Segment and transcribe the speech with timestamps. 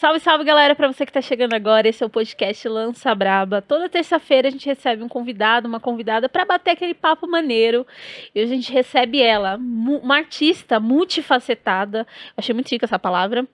[0.00, 1.86] Salve, salve, galera, para você que tá chegando agora.
[1.86, 3.60] Esse é o podcast Lança Braba.
[3.60, 7.86] Toda terça-feira a gente recebe um convidado, uma convidada para bater aquele papo maneiro.
[8.34, 12.06] E hoje a gente recebe ela, uma artista multifacetada.
[12.34, 13.46] Achei muito chique essa palavra.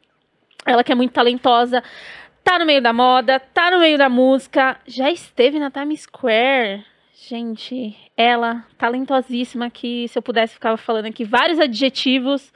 [0.64, 1.82] Ela que é muito talentosa,
[2.44, 6.84] tá no meio da moda, tá no meio da música, já esteve na Times Square.
[7.18, 12.52] Gente, ela, talentosíssima, que se eu pudesse ficava falando aqui vários adjetivos.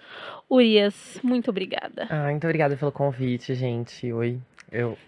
[0.50, 2.06] Urias, muito obrigada.
[2.10, 4.12] Ah, muito obrigada pelo convite, gente.
[4.12, 4.38] Oi.
[4.70, 4.98] Eu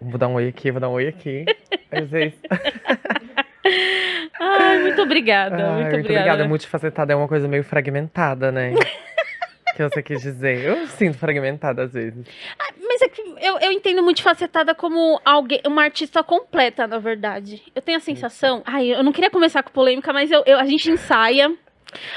[0.00, 1.44] vou dar um oi aqui, vou dar um oi aqui.
[4.40, 6.20] Ai, muito obrigada, Ai, muito, muito obrigada.
[6.20, 6.48] obrigada.
[6.48, 8.72] Multifacetada é uma coisa meio fragmentada, né?
[9.74, 10.64] que você quis dizer.
[10.64, 12.24] Eu sinto fragmentada às vezes.
[12.58, 17.62] Ah, mas é que eu, eu entendo multifacetada como alguém, uma artista completa, na verdade.
[17.74, 18.62] Eu tenho a sensação.
[18.64, 21.52] Ai, eu não queria começar com polêmica, mas eu, eu a gente ensaia.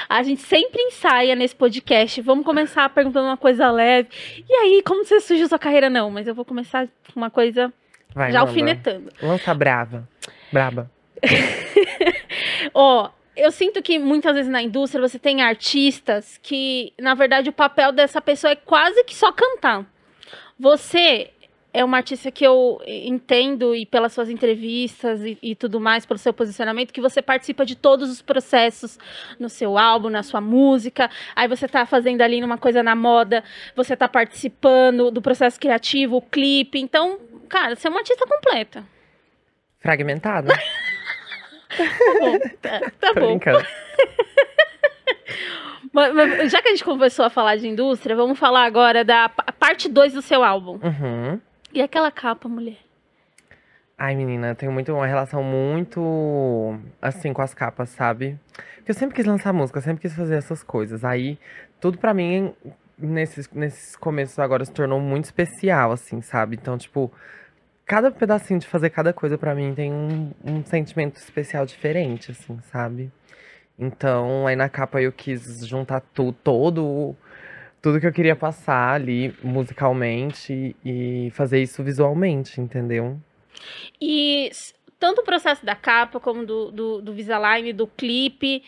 [0.08, 2.20] A gente sempre ensaia nesse podcast.
[2.22, 4.08] Vamos começar perguntando uma coisa leve.
[4.48, 5.90] E aí, como você surgiu sua carreira?
[5.90, 7.72] Não, mas eu vou começar com uma coisa
[8.14, 8.50] Vai, já manda.
[8.50, 9.12] alfinetando.
[9.20, 10.08] Lança brava.
[10.50, 10.90] Braba.
[12.72, 17.52] Ó, eu sinto que muitas vezes na indústria você tem artistas que, na verdade, o
[17.52, 19.84] papel dessa pessoa é quase que só cantar.
[20.58, 21.30] Você
[21.76, 26.16] é uma artista que eu entendo, e pelas suas entrevistas e, e, tudo mais, pelo
[26.16, 28.98] seu posicionamento, que você participa de todos os processos
[29.38, 31.10] no seu álbum, na sua música.
[31.34, 36.16] Aí você tá fazendo ali uma coisa na moda, você tá participando do processo criativo,
[36.16, 36.78] o clipe.
[36.78, 38.82] Então, cara, você é uma artista completa.
[39.78, 40.54] Fragmentada?
[41.76, 41.84] tá
[42.20, 42.38] bom.
[42.62, 43.38] Tá, tá bom.
[45.96, 49.30] Mas, mas já que a gente começou a falar de indústria, vamos falar agora da
[49.30, 50.78] pa- parte 2 do seu álbum.
[50.82, 51.40] Uhum.
[51.72, 52.76] E aquela capa, mulher?
[53.96, 58.38] Ai, menina, eu tenho muito, uma relação muito assim com as capas, sabe?
[58.76, 61.02] Porque eu sempre quis lançar música, eu sempre quis fazer essas coisas.
[61.02, 61.38] Aí,
[61.80, 62.52] tudo pra mim,
[62.98, 66.56] nesses, nesses começos agora, se tornou muito especial, assim, sabe?
[66.60, 67.10] Então, tipo,
[67.86, 72.60] cada pedacinho de fazer cada coisa pra mim tem um, um sentimento especial diferente, assim,
[72.70, 73.10] sabe?
[73.78, 77.14] Então, aí na capa eu quis juntar tu, todo,
[77.82, 83.20] tudo que eu queria passar ali musicalmente e fazer isso visualmente, entendeu?
[84.00, 84.50] E
[84.98, 88.62] tanto o processo da capa como do, do, do Visalign, do clipe,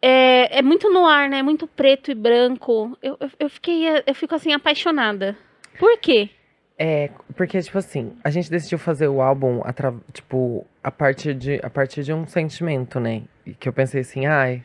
[0.00, 1.42] é, é muito no ar, né?
[1.42, 2.96] Muito preto e branco.
[3.02, 5.36] Eu, eu, eu fiquei, eu fico assim, apaixonada.
[5.78, 6.30] Por quê?
[6.76, 11.60] É, porque, tipo assim, a gente decidiu fazer o álbum, atra- tipo, a partir, de,
[11.62, 13.22] a partir de um sentimento, né?
[13.46, 14.62] E que eu pensei assim, ai,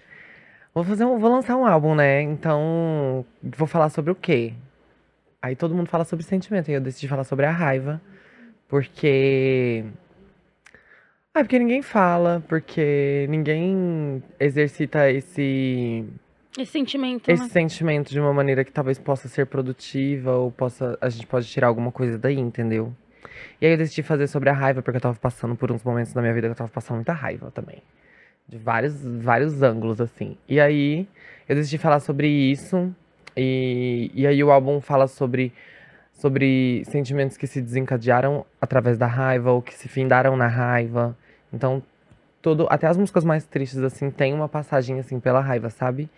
[0.73, 2.21] vou fazer um, vou lançar um álbum, né?
[2.21, 4.53] Então, vou falar sobre o quê?
[5.41, 8.01] Aí todo mundo fala sobre sentimento, e eu decidi falar sobre a raiva,
[8.67, 9.85] porque...
[11.33, 16.05] Ah, porque ninguém fala, porque ninguém exercita esse
[16.61, 17.49] Esse sentimento, esse né?
[17.49, 21.67] sentimento de uma maneira que talvez possa ser produtiva ou possa a gente pode tirar
[21.67, 22.93] alguma coisa daí, entendeu?
[23.61, 26.11] E aí eu decidi fazer sobre a raiva porque eu tava passando por uns momentos
[26.11, 27.81] da minha vida que eu tava passando muita raiva também.
[28.47, 30.37] De vários vários ângulos assim.
[30.47, 31.07] E aí
[31.47, 32.93] eu decidi falar sobre isso
[33.37, 35.53] e, e aí o álbum fala sobre
[36.13, 41.17] sobre sentimentos que se desencadearam através da raiva ou que se findaram na raiva.
[41.53, 41.81] Então,
[42.41, 46.09] todo, até as músicas mais tristes assim tem uma passagem assim pela raiva, sabe?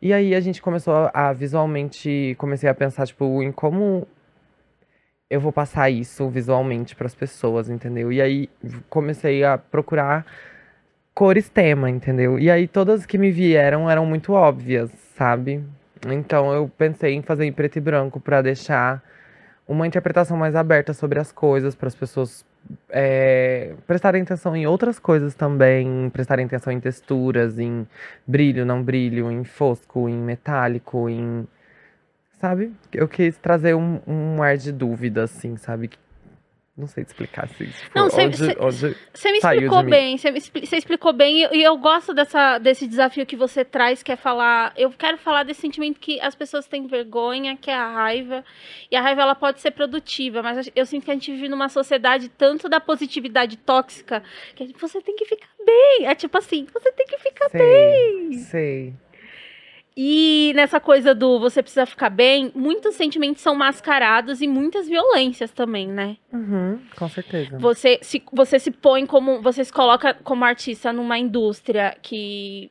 [0.00, 4.06] E aí a gente começou a, visualmente, comecei a pensar tipo em como
[5.30, 8.12] eu vou passar isso visualmente para as pessoas, entendeu?
[8.12, 8.48] E aí
[8.88, 10.26] comecei a procurar
[11.14, 12.38] cores tema, entendeu?
[12.38, 15.64] E aí todas que me vieram eram muito óbvias, sabe?
[16.06, 19.02] Então eu pensei em fazer em preto e branco para deixar
[19.66, 22.44] uma interpretação mais aberta sobre as coisas, para as pessoas
[22.90, 23.74] é,
[24.22, 27.86] atenção em outras coisas também, prestarem atenção em texturas, em
[28.26, 31.46] brilho, não brilho, em fosco, em metálico, em.
[32.40, 32.72] Sabe?
[32.92, 35.90] Eu quis trazer um, um ar de dúvida, assim, sabe?
[36.76, 40.18] Não sei te explicar se isso Não, cê- onde, cê- onde- Você me explicou bem,
[40.18, 44.16] você, explicou bem, e e eu gosto dessa, desse desafio que você traz, que é
[44.16, 44.72] falar.
[44.76, 48.44] Eu quero falar desse sentimento que as pessoas têm vergonha, que é a raiva.
[48.90, 51.68] E a raiva ela pode ser produtiva, mas eu sinto que a gente vive numa
[51.68, 54.20] sociedade tanto da positividade tóxica,
[54.56, 56.06] que você tem que ficar bem.
[56.06, 58.94] É tipo assim, você tem que ficar Sei, sei.
[59.96, 65.52] E nessa coisa do você precisa ficar bem, muitos sentimentos são mascarados e muitas violências
[65.52, 66.16] também, né?
[66.32, 67.56] Uhum, com certeza.
[67.58, 69.40] Você se, você se põe como.
[69.40, 72.70] Você se coloca como artista numa indústria que.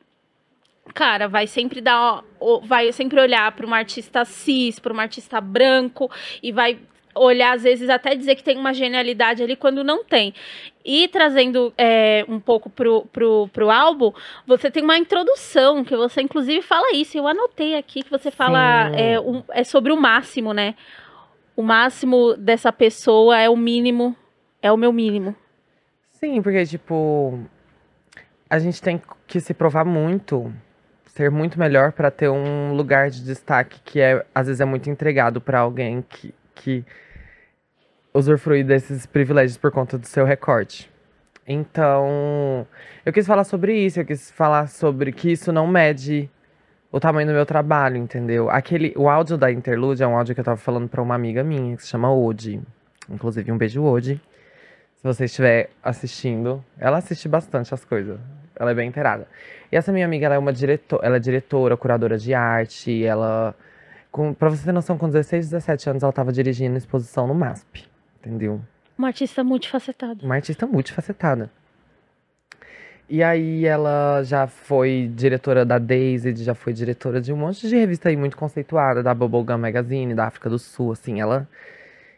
[0.92, 2.22] Cara, vai sempre dar.
[2.64, 6.10] Vai sempre olhar para uma artista cis, para uma artista branco,
[6.42, 6.78] e vai
[7.14, 10.34] olhar, às vezes, até dizer que tem uma genialidade ali quando não tem.
[10.84, 14.12] E trazendo é, um pouco pro, pro, pro álbum,
[14.46, 17.16] você tem uma introdução, que você inclusive fala isso.
[17.16, 20.74] Eu anotei aqui que você fala é, um- é sobre o máximo, né?
[21.56, 24.16] o máximo dessa pessoa é o mínimo,
[24.60, 25.34] é o meu mínimo.
[26.10, 27.38] Sim, porque, tipo,
[28.50, 30.52] a gente tem que se provar muito,
[31.06, 34.90] ser muito melhor para ter um lugar de destaque que é, às vezes é muito
[34.90, 36.84] entregado para alguém que, que
[38.14, 40.90] usufrui desses privilégios por conta do seu recorte.
[41.46, 42.66] Então,
[43.04, 46.30] eu quis falar sobre isso, eu quis falar sobre que isso não mede
[46.90, 48.48] o tamanho do meu trabalho, entendeu?
[48.48, 51.42] Aquele, o áudio da interlude é um áudio que eu tava falando para uma amiga
[51.42, 52.62] minha, que se chama Odi.
[53.10, 54.18] Inclusive, um beijo, Odi.
[54.96, 58.18] Se você estiver assistindo, ela assiste bastante as coisas.
[58.56, 59.26] Ela é bem inteirada.
[59.70, 63.54] E essa minha amiga, ela é uma diretora, ela é diretora, curadora de arte, ela
[64.14, 67.84] com, pra você ter noção, com 16, 17 anos, ela tava dirigindo exposição no MASP,
[68.26, 68.60] entendeu?
[68.96, 70.24] Uma artista multifacetada.
[70.24, 71.50] Uma artista multifacetada.
[73.08, 77.76] E aí ela já foi diretora da Daisy, já foi diretora de um monte de
[77.76, 81.46] revista aí muito conceituada, da Bubblegum Magazine, da África do Sul, assim, ela...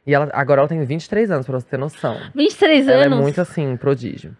[0.06, 2.16] E ela, agora ela tem 23 anos, pra você ter noção.
[2.32, 3.18] 23 Ela é anos?
[3.18, 4.36] muito assim, prodígio.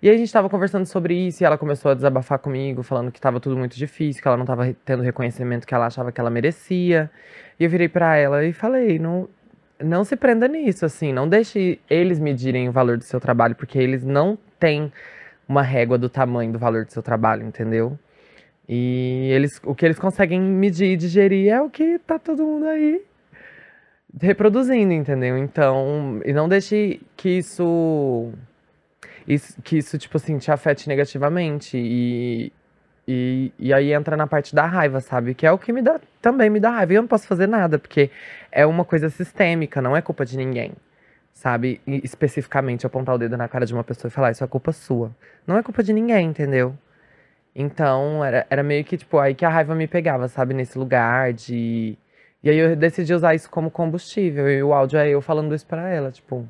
[0.00, 3.12] E aí a gente tava conversando sobre isso e ela começou a desabafar comigo, falando
[3.12, 6.10] que tava tudo muito difícil, que ela não tava tendo o reconhecimento que ela achava
[6.10, 7.10] que ela merecia.
[7.60, 9.28] E eu virei pra ela e falei, não,
[9.82, 13.78] não se prenda nisso, assim, não deixe eles medirem o valor do seu trabalho, porque
[13.78, 14.92] eles não têm
[15.48, 17.98] uma régua do tamanho do valor do seu trabalho, entendeu?
[18.68, 22.66] E eles, o que eles conseguem medir e digerir é o que tá todo mundo
[22.66, 23.02] aí
[24.20, 25.36] reproduzindo, entendeu?
[25.38, 28.32] Então, e não deixe que isso,
[29.26, 32.52] isso que isso tipo assim te afete negativamente e,
[33.06, 35.34] e e aí entra na parte da raiva, sabe?
[35.34, 36.92] Que é o que me dá também me dá raiva.
[36.92, 38.10] E eu não posso fazer nada, porque
[38.50, 40.72] é uma coisa sistêmica, não é culpa de ninguém.
[41.32, 41.80] Sabe?
[41.86, 44.72] E especificamente apontar o dedo na cara de uma pessoa e falar, isso é culpa
[44.72, 45.10] sua.
[45.46, 46.76] Não é culpa de ninguém, entendeu?
[47.54, 50.54] Então, era, era meio que, tipo, aí que a raiva me pegava, sabe?
[50.54, 51.98] Nesse lugar de.
[52.42, 54.50] E aí eu decidi usar isso como combustível.
[54.50, 56.48] E o áudio é eu falando isso pra ela, tipo.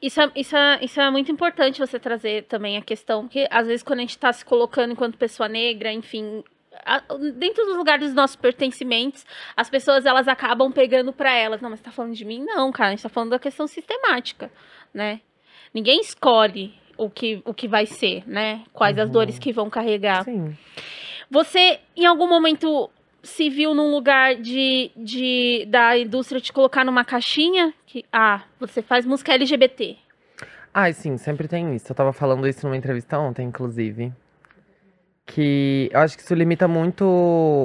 [0.00, 3.66] Isso é, isso, é, isso é muito importante você trazer também a questão, que às
[3.66, 6.42] vezes quando a gente tá se colocando enquanto pessoa negra, enfim,
[6.84, 7.02] a-
[7.34, 9.24] dentro dos lugares dos nossos pertencimentos,
[9.56, 11.60] as pessoas elas acabam pegando pra elas.
[11.60, 12.44] Não, mas você tá falando de mim?
[12.44, 14.50] Não, cara, a gente tá falando da questão sistemática,
[14.92, 15.20] né?
[15.72, 18.62] Ninguém escolhe o que, o que vai ser, né?
[18.72, 19.12] Quais as Uhum.
[19.12, 20.24] dores que vão carregar.
[20.24, 20.56] Sim.
[21.30, 22.88] Você, em algum momento,
[23.26, 27.74] se viu num lugar de, de da indústria te colocar numa caixinha?
[27.84, 29.96] Que, ah, você faz música LGBT.
[30.72, 31.90] Ai, sim, sempre tem isso.
[31.90, 34.12] Eu tava falando isso numa entrevista ontem, inclusive.
[35.24, 37.04] Que eu acho que isso limita muito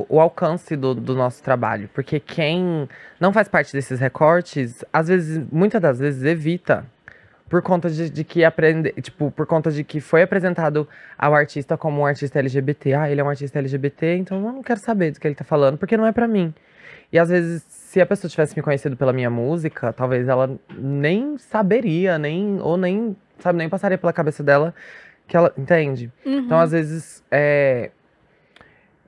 [0.10, 1.90] o alcance do, do nosso trabalho.
[1.94, 6.86] Porque quem não faz parte desses recortes, às vezes, muitas das vezes, evita.
[7.52, 8.94] Por conta de, de que aprende.
[9.02, 10.88] Tipo, por conta de que foi apresentado
[11.18, 12.94] ao artista como um artista LGBT.
[12.94, 15.44] Ah, ele é um artista LGBT, então eu não quero saber do que ele tá
[15.44, 16.54] falando, porque não é pra mim.
[17.12, 21.38] E às vezes, se a pessoa tivesse me conhecido pela minha música, talvez ela nem
[21.38, 22.58] saberia, nem.
[22.62, 24.74] Ou nem, sabe, nem passaria pela cabeça dela
[25.28, 25.52] que ela.
[25.58, 26.10] Entende?
[26.26, 26.64] Então, Uhum.
[26.64, 27.92] às vezes, é.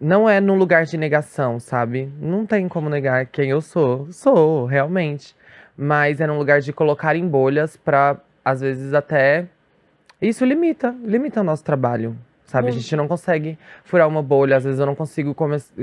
[0.01, 2.11] Não é num lugar de negação, sabe?
[2.19, 4.11] Não tem como negar quem eu sou.
[4.11, 5.33] Sou, realmente.
[5.77, 9.45] Mas é num lugar de colocar em bolhas pra, às vezes, até.
[10.21, 12.15] Isso limita, limita o nosso trabalho.
[12.45, 12.67] Sabe?
[12.67, 12.81] A Muito.
[12.81, 14.55] gente não consegue furar uma bolha.
[14.57, 15.35] Às vezes eu não consigo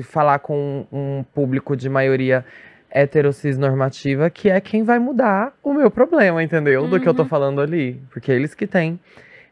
[0.04, 2.44] falar com um público de maioria
[2.90, 6.86] heterocis normativa, que é quem vai mudar o meu problema, entendeu?
[6.86, 7.28] Do que eu tô Uhum.
[7.28, 8.00] falando ali.
[8.10, 8.98] Porque eles que têm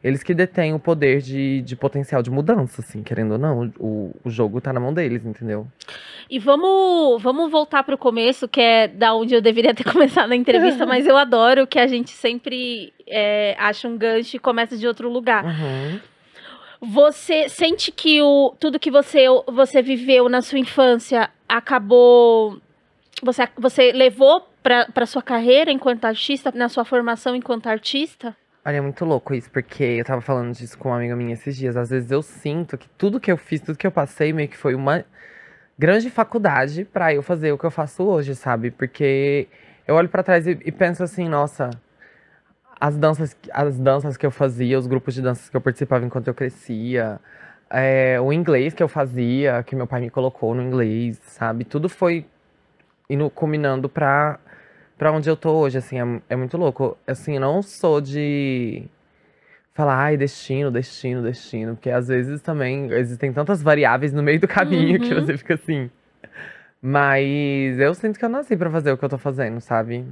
[0.02, 3.72] eles que detêm o poder de, de potencial de mudança, assim, querendo ou não.
[3.78, 5.66] O, o jogo tá na mão deles, entendeu?
[6.30, 10.30] E vamos, vamos voltar para o começo, que é da onde eu deveria ter começado
[10.30, 14.76] a entrevista, mas eu adoro que a gente sempre é, acha um gancho e começa
[14.76, 15.44] de outro lugar.
[15.44, 16.00] Uhum.
[16.80, 22.56] Você sente que o, tudo que você, você viveu na sua infância acabou.
[23.20, 28.36] Você, você levou para sua carreira enquanto artista, na sua formação enquanto artista?
[28.64, 31.56] Olha, é muito louco isso, porque eu tava falando disso com uma amiga minha esses
[31.56, 31.76] dias.
[31.76, 34.56] Às vezes eu sinto que tudo que eu fiz, tudo que eu passei, meio que
[34.56, 35.04] foi uma
[35.78, 38.70] grande faculdade pra eu fazer o que eu faço hoje, sabe?
[38.70, 39.48] Porque
[39.86, 41.70] eu olho pra trás e, e penso assim, nossa,
[42.80, 46.28] as danças, as danças que eu fazia, os grupos de danças que eu participava enquanto
[46.28, 47.20] eu crescia,
[47.70, 51.64] é, o inglês que eu fazia, que meu pai me colocou no inglês, sabe?
[51.64, 52.26] Tudo foi
[53.10, 54.38] indo culminando pra,
[54.98, 56.98] pra onde eu tô hoje, assim, é, é muito louco.
[57.06, 58.82] Assim, eu não sou de
[59.72, 64.48] falar, ai, destino, destino, destino, porque às vezes também existem tantas variáveis no meio do
[64.48, 65.20] caminho que Uhum.
[65.24, 65.88] você fica assim.
[66.82, 70.04] Mas eu sinto que eu nasci pra fazer o que eu tô fazendo, sabe?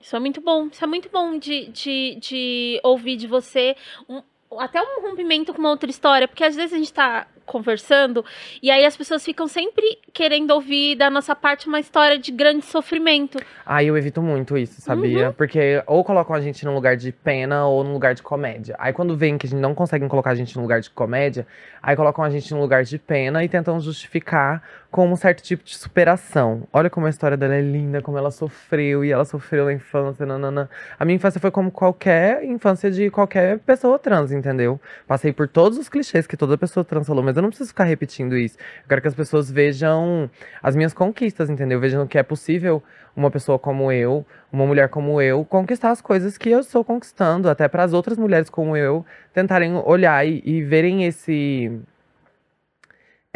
[0.00, 0.68] Isso é muito bom.
[0.70, 3.74] Isso é muito bom de, de, de ouvir de você.
[4.08, 4.22] um-
[4.58, 6.28] até um rompimento com uma outra história.
[6.28, 8.24] Porque às vezes a gente tá conversando,
[8.60, 12.64] e aí as pessoas ficam sempre querendo ouvir da nossa parte uma história de grande
[12.64, 13.38] sofrimento.
[13.64, 15.28] Ah, eu evito muito isso, sabia?
[15.28, 15.32] Uhum.
[15.32, 18.74] Porque ou colocam a gente num lugar de pena ou num lugar de comédia.
[18.78, 21.46] Aí quando vem que a gente não conseguem colocar a gente num lugar de comédia,
[21.80, 24.62] aí colocam a gente num lugar de pena e tentam justificar
[24.96, 26.66] com um certo tipo de superação.
[26.72, 30.24] Olha como a história dela é linda, como ela sofreu e ela sofreu na infância,
[30.24, 30.70] nanana.
[30.98, 34.80] A minha infância foi como qualquer infância de qualquer pessoa trans, entendeu?
[35.06, 37.84] Passei por todos os clichês que toda pessoa trans falou, mas eu não preciso ficar
[37.84, 38.56] repetindo isso.
[38.58, 40.30] Eu quero que as pessoas vejam
[40.62, 41.78] as minhas conquistas, entendeu?
[41.78, 42.82] Vejam que é possível
[43.14, 47.50] uma pessoa como eu, uma mulher como eu, conquistar as coisas que eu estou conquistando,
[47.50, 51.82] até para as outras mulheres como eu tentarem olhar e, e verem esse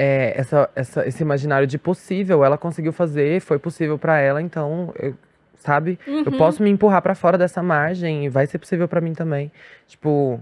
[0.00, 4.92] é, essa, essa, esse imaginário de possível, ela conseguiu fazer, foi possível para ela, então,
[4.99, 5.14] eu,
[5.57, 5.99] sabe?
[6.07, 6.38] Eu Uhum.
[6.38, 9.50] posso me empurrar pra fora dessa margem e vai ser possível pra mim também.
[9.87, 10.40] Tipo,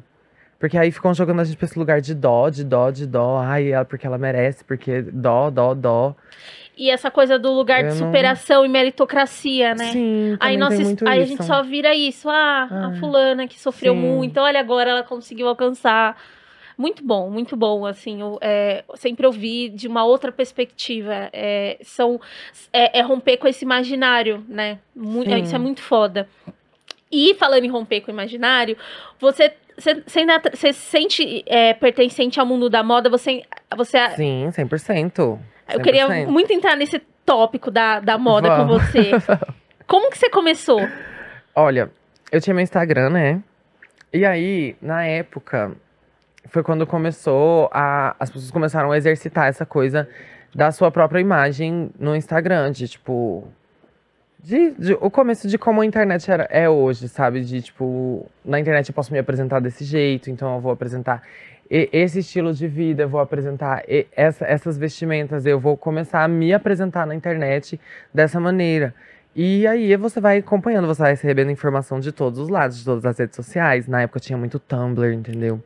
[0.58, 3.38] porque aí ficam jogando a gente pra esse lugar de dó, de dó, de dó.
[3.38, 6.14] Ai, ela, porque ela merece, porque dó, dó, dó.
[6.76, 9.90] E essa coisa do lugar de Eu não- superação e meritocracia, né?
[9.92, 12.28] Sim, Aí, muito aí a gente só vira isso.
[12.30, 14.00] Ah, a Ah, fulana que sofreu sim.
[14.00, 16.16] muito, olha agora ela conseguiu alcançar.
[16.78, 21.28] Muito bom, muito bom, assim, eu é, sempre ouvi de uma outra perspectiva.
[21.32, 22.20] É, são,
[22.72, 24.78] é, é romper com esse imaginário, né?
[24.94, 25.42] Mu- Sim.
[25.42, 26.28] isso é muito foda.
[27.10, 28.76] E falando em romper com o imaginário,
[29.18, 30.04] você, você,
[30.54, 33.10] se sente é, pertencente ao mundo da moda?
[33.10, 33.42] Você,
[33.76, 35.38] você Sim, 100%.
[35.72, 36.28] eu queria 100%.
[36.28, 38.82] muito entrar nesse tópico da, da moda com Vamos.
[38.84, 39.10] você.
[39.84, 40.80] Como que você começou?
[41.56, 41.90] Olha,
[42.30, 43.42] eu tinha meu Instagram, né?
[44.12, 45.74] E aí, na época,
[46.46, 48.14] foi quando começou a.
[48.18, 50.08] As pessoas começaram a exercitar essa coisa
[50.54, 53.46] da sua própria imagem no Instagram, de tipo.
[54.42, 57.40] De, de- o começo de como a internet era, é hoje, sabe?
[57.44, 61.22] De tipo, na internet eu posso me apresentar desse jeito, então eu vou apresentar
[61.68, 63.82] esse estilo de vida, eu vou apresentar
[64.16, 67.78] essa- essas vestimentas, eu vou começar a me apresentar na internet
[68.14, 68.94] dessa maneira.
[69.36, 73.04] E aí você vai acompanhando, você vai recebendo informação de todos os lados, de todas
[73.04, 73.86] as redes sociais.
[73.86, 75.62] Na época tinha muito Tumblr, entendeu?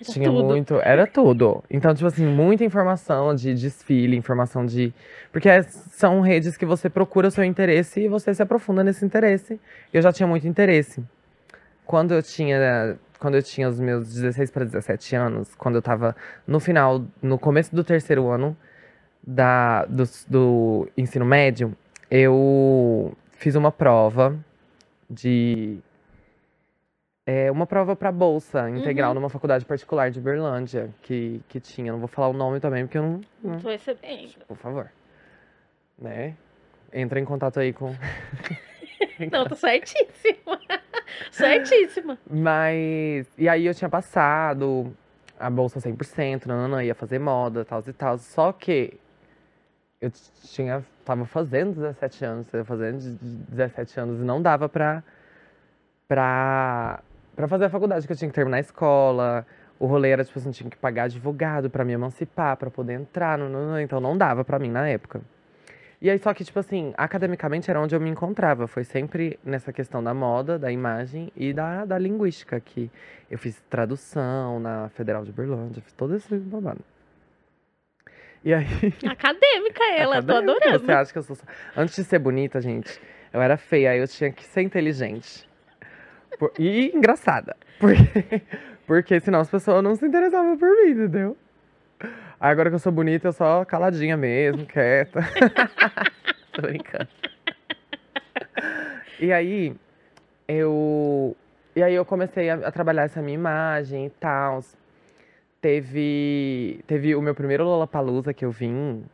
[0.00, 0.44] Era tinha tudo.
[0.44, 1.64] muito, era tudo.
[1.70, 4.92] Então, tipo assim, muita informação de desfile, informação de.
[5.32, 9.04] Porque é- são redes que você procura o seu interesse e você se aprofunda nesse
[9.04, 9.58] interesse.
[9.92, 11.02] Eu já tinha muito interesse.
[11.84, 12.98] Quando eu tinha.
[13.18, 16.14] Quando eu tinha os meus 16 para 17 anos, quando eu tava
[16.46, 18.54] no final, no começo do terceiro ano
[19.26, 21.74] da, do, do ensino médio,
[22.10, 24.36] eu fiz uma prova
[25.08, 25.78] de.
[27.28, 29.14] É uma prova para bolsa integral Uhum.
[29.16, 31.90] numa faculdade particular de Berlândia, que, que tinha.
[31.90, 33.20] Não vou falar o nome também, porque eu não.
[33.42, 34.36] não Tô recebendo.
[34.46, 34.92] por favor.
[35.98, 36.34] Né?
[36.92, 37.92] Entra em contato aí com.
[39.32, 40.60] Não, tô certíssima.
[41.32, 42.18] certíssima.
[42.30, 43.26] Mas.
[43.38, 44.94] E aí eu tinha passado
[45.40, 48.18] a bolsa 100%, nanana, ia fazer moda, tal e tal.
[48.18, 48.98] Só que
[50.00, 50.10] eu
[50.44, 50.84] tinha.
[51.04, 55.02] Tava fazendo 17 anos, tava fazendo de- de 17 anos e não dava pra.
[56.06, 57.00] pra.
[57.36, 59.46] Pra fazer a faculdade, que eu tinha que terminar a escola.
[59.78, 63.36] O rolê era, tipo assim, tinha que pagar advogado pra me emancipar, pra poder entrar.
[63.36, 65.20] nanana, então não dava pra mim na época.
[66.00, 68.66] E aí, só que, tipo assim, academicamente era onde eu me encontrava.
[68.66, 72.90] Foi sempre nessa questão da moda, da imagem e da, da linguística, que
[73.30, 76.80] eu fiz tradução na Federal de Berlândia, fiz todo esse babado.
[78.44, 78.66] E aí.
[79.08, 80.84] Acadêmica ela, tô acadêmica, adorando.
[80.84, 81.36] Você acha que eu sou.
[81.76, 83.00] Antes de ser bonita, gente,
[83.32, 85.45] eu era feia, aí eu tinha que ser inteligente.
[86.58, 87.56] E engraçada.
[87.78, 88.42] Porque...
[88.86, 91.36] Porque senão as pessoas não se interessavam por mim, entendeu?
[92.00, 95.20] Aí Agora que eu sou bonita, eu só caladinha mesmo, quieta.
[96.52, 97.08] Tô brincando.
[99.18, 99.74] E aí,
[100.46, 101.36] eu.
[101.74, 104.62] E aí eu comecei a, a trabalhar essa minha imagem e tal.
[105.60, 106.80] Teve.
[106.86, 109.04] Teve o meu primeiro Lollapalooza que eu vim.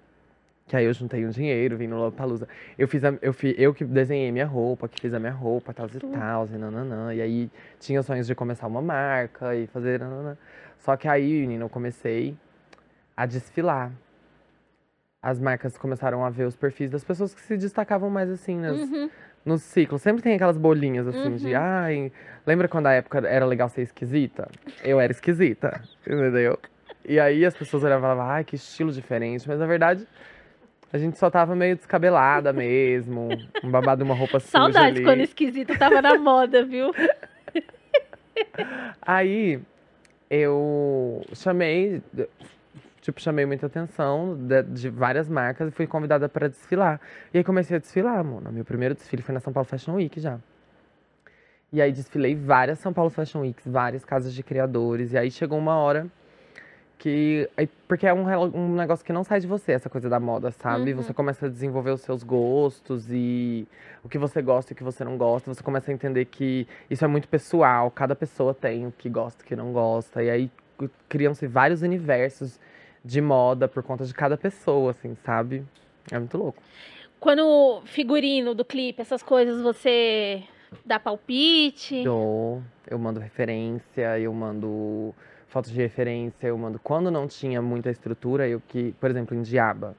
[0.72, 2.48] Que aí eu juntei um dinheiro, vim no Lollapalooza.
[2.78, 5.74] Eu fiz a, eu, fi, eu que desenhei minha roupa, que fiz a minha roupa,
[5.74, 7.12] tal e tal, e nananã.
[7.14, 10.34] E aí tinha sonhos de começar uma marca e fazer nananã.
[10.78, 12.34] Só que aí, menina, eu comecei
[13.14, 13.92] a desfilar.
[15.22, 18.80] As marcas começaram a ver os perfis das pessoas que se destacavam mais assim nas,
[18.80, 19.10] Uhum.
[19.44, 20.00] nos ciclos.
[20.00, 21.60] Sempre tem aquelas bolinhas assim de, Uhum.
[21.60, 22.12] ai,
[22.46, 24.48] lembra quando a época era legal ser esquisita?
[24.82, 26.58] Eu era esquisita, entendeu?
[27.04, 29.46] E aí as pessoas olhavam e falavam, ai, que estilo diferente.
[29.46, 30.08] Mas na verdade,
[30.92, 33.28] a gente só tava meio descabelada mesmo.
[33.64, 35.04] Um babado, uma roupa suja Saudades ali.
[35.04, 36.92] quando esquisito tava na moda, viu?
[39.00, 39.58] Aí
[40.28, 42.02] eu chamei,
[43.00, 47.00] tipo, chamei muita atenção de, de várias marcas e fui convidada para desfilar.
[47.32, 48.52] E aí comecei a desfilar, mano.
[48.52, 50.38] Meu primeiro desfile foi na São Paulo Fashion Week já.
[51.72, 55.14] E aí desfilei várias São Paulo Fashion Weeks, várias casas de criadores.
[55.14, 56.06] E aí chegou uma hora
[57.02, 57.50] que.
[57.88, 60.92] Porque é um, um negócio que não sai de você, essa coisa da moda, sabe?
[60.92, 61.02] Uhum.
[61.02, 63.66] Você começa a desenvolver os seus gostos e
[64.04, 65.52] o que você gosta e o que você não gosta.
[65.52, 69.42] Você começa a entender que isso é muito pessoal, cada pessoa tem o que gosta
[69.42, 70.22] e o que não gosta.
[70.22, 70.50] E aí
[71.08, 72.60] criam-se vários universos
[73.04, 75.64] de moda por conta de cada pessoa, assim, sabe?
[76.08, 76.62] É muito louco.
[77.18, 80.44] Quando figurino do clipe, essas coisas, você
[80.86, 82.04] dá palpite?
[82.04, 85.12] Dou, eu mando referência, eu mando
[85.52, 86.78] fotos de referência, eu mando.
[86.78, 89.94] Quando não tinha muita estrutura, eu que, por exemplo, em Diaba,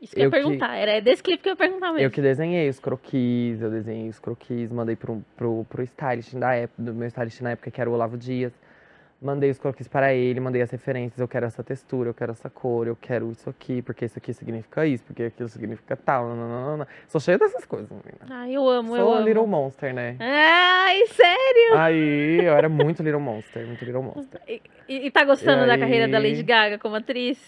[0.00, 0.74] Isso que eu ia eu que- perguntar.
[0.76, 2.00] Era desse clipe que eu ia perguntar mesmo.
[2.00, 6.54] eu que desenhei os croquis, eu desenhei os croquis, mandei pro, pro, pro stylist da
[6.54, 8.52] época, do meu stylist na época, que era o Olavo Dias.
[9.20, 12.50] Mandei os croquis para ele, mandei as referências, eu quero essa textura, eu quero essa
[12.50, 16.86] cor, eu quero isso aqui, porque isso aqui significa isso, porque aquilo significa tal, nananana.
[17.08, 18.26] Sou cheia dessas coisas, menina.
[18.28, 19.26] Ai, eu amo, eu Sou a amo.
[19.26, 20.16] Little Monster, né?
[20.20, 21.78] Ai, sério?
[21.78, 24.38] Aí, eu era muito Little Monster, muito Little Monster.
[24.46, 26.30] E, e tá gostando E da carreira da aí?
[26.32, 27.38] Lady Gaga como atriz?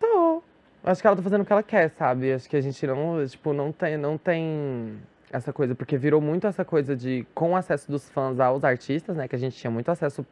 [0.00, 0.42] Tô.
[0.82, 2.32] Acho que ela tá fazendo o que ela quer, sabe?
[2.32, 4.98] Acho que a gente não, tipo, não tem, não tem
[5.32, 9.16] essa coisa, porque virou muito essa coisa de, com o acesso dos fãs aos artistas,
[9.16, 9.28] né?
[9.28, 10.26] Que a gente tinha muito acesso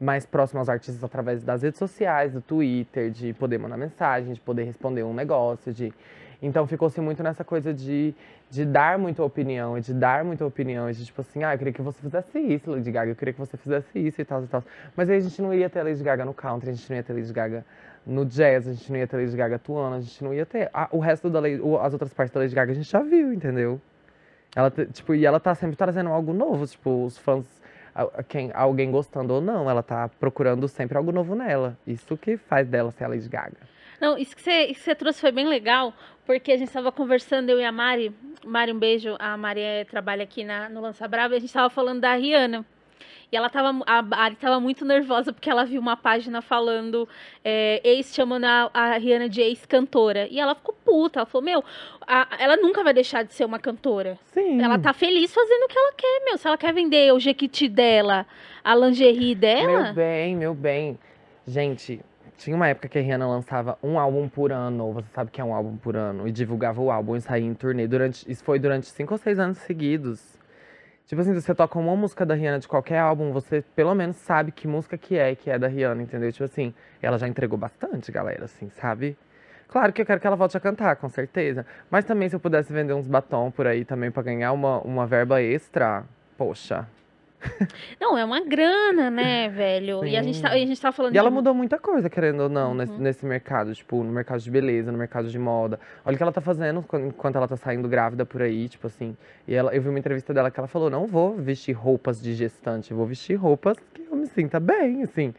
[0.00, 4.40] mais próximo aos artistas através das redes sociais, do Twitter, de poder mandar mensagem, de
[4.40, 5.92] poder responder um negócio, de...
[6.40, 8.12] Então ficou-se muito nessa coisa de,
[8.50, 11.58] de dar muita opinião, e de dar muita opinião, e de tipo assim, ah, eu
[11.58, 14.42] queria que você fizesse isso, Lady Gaga, eu queria que você fizesse isso e tal,
[14.42, 14.64] e tal.
[14.96, 17.02] Mas aí a gente não ia ter Lady Gaga no country, a gente não ia
[17.02, 17.64] ter Lady Gaga
[18.04, 20.68] no jazz, a gente não ia ter Lady Gaga atuando, a gente não ia ter.
[20.90, 23.80] o resto da Lady, as outras partes da Lady Gaga a gente já viu, entendeu?
[24.54, 27.61] Ela, tipo, e ela tá sempre trazendo algo novo, tipo, os fãs,
[28.28, 31.76] quem, alguém gostando ou não, ela tá procurando sempre algo novo nela.
[31.86, 33.56] Isso que faz dela ser a Lady Gaga.
[34.00, 35.94] Não, isso que, você, isso que você trouxe foi bem legal,
[36.26, 38.12] porque a gente estava conversando, eu e a Mari.
[38.44, 39.14] Mari, um beijo.
[39.18, 42.14] A Mari é- trabalha aqui na, no Lança Brava e a gente estava falando da
[42.14, 42.64] Rihanna.
[43.30, 47.08] E ela tava, a Mari tava muito nervosa porque ela viu uma página falando,
[47.44, 50.28] é, ex chamando a, a Rihanna de ex-cantora.
[50.30, 51.20] E ela ficou puta.
[51.20, 51.64] Ela falou: Meu,
[52.06, 54.18] a- ela nunca vai deixar de ser uma cantora.
[54.32, 54.60] Sim.
[54.60, 56.36] Ela tá feliz fazendo o que ela quer, meu.
[56.36, 58.26] Se ela quer vender o jequiti dela,
[58.62, 59.82] a lingerie dela.
[59.84, 60.98] Meu bem, meu bem.
[61.46, 62.00] Gente,
[62.36, 64.92] tinha uma época que a Rihanna lançava um álbum por ano.
[64.92, 66.28] Você sabe que é um álbum por ano.
[66.28, 67.86] E divulgava o álbum e saía em turnê.
[67.86, 70.38] Durante, isso foi durante cinco ou seis anos seguidos.
[71.12, 74.50] Tipo assim, você toca uma música da Rihanna de qualquer álbum, você pelo menos sabe
[74.50, 76.32] que música que é, que é da Rihanna, entendeu?
[76.32, 76.72] Tipo assim,
[77.02, 79.14] ela já entregou bastante, galera, assim, sabe?
[79.68, 81.66] Claro que eu quero que ela volte a cantar, com certeza.
[81.90, 85.06] Mas também se eu pudesse vender uns batom por aí também pra ganhar uma, uma
[85.06, 86.02] verba extra,
[86.38, 86.88] poxa.
[88.00, 90.04] Não, é uma grana, né, velho?
[90.04, 90.54] E a gente, tá, Sim.
[90.62, 92.74] a gente tá falando E ela de- mudou muita coisa, querendo ou não, Uhum.
[92.76, 95.78] nesse, nesse mercado, tipo, no mercado de beleza, no mercado de moda.
[96.04, 98.86] Olha o que ela tá fazendo quan- enquanto ela tá saindo grávida por aí, tipo
[98.86, 99.16] assim.
[99.46, 102.34] E ela, eu vi uma entrevista dela que ela falou: não vou vestir roupas de
[102.34, 105.34] gestante, eu vou vestir roupas que eu me sinta bem, assim.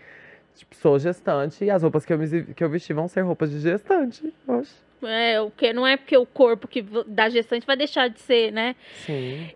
[0.55, 3.49] Tipo, sou gestante e as roupas que eu, me, que eu vestir vão ser roupas
[3.49, 4.33] de gestante.
[4.47, 4.83] Oxe.
[5.05, 8.51] É, o que não é porque o corpo que da gestante vai deixar de ser,
[8.51, 8.75] né?
[9.05, 9.49] Sim.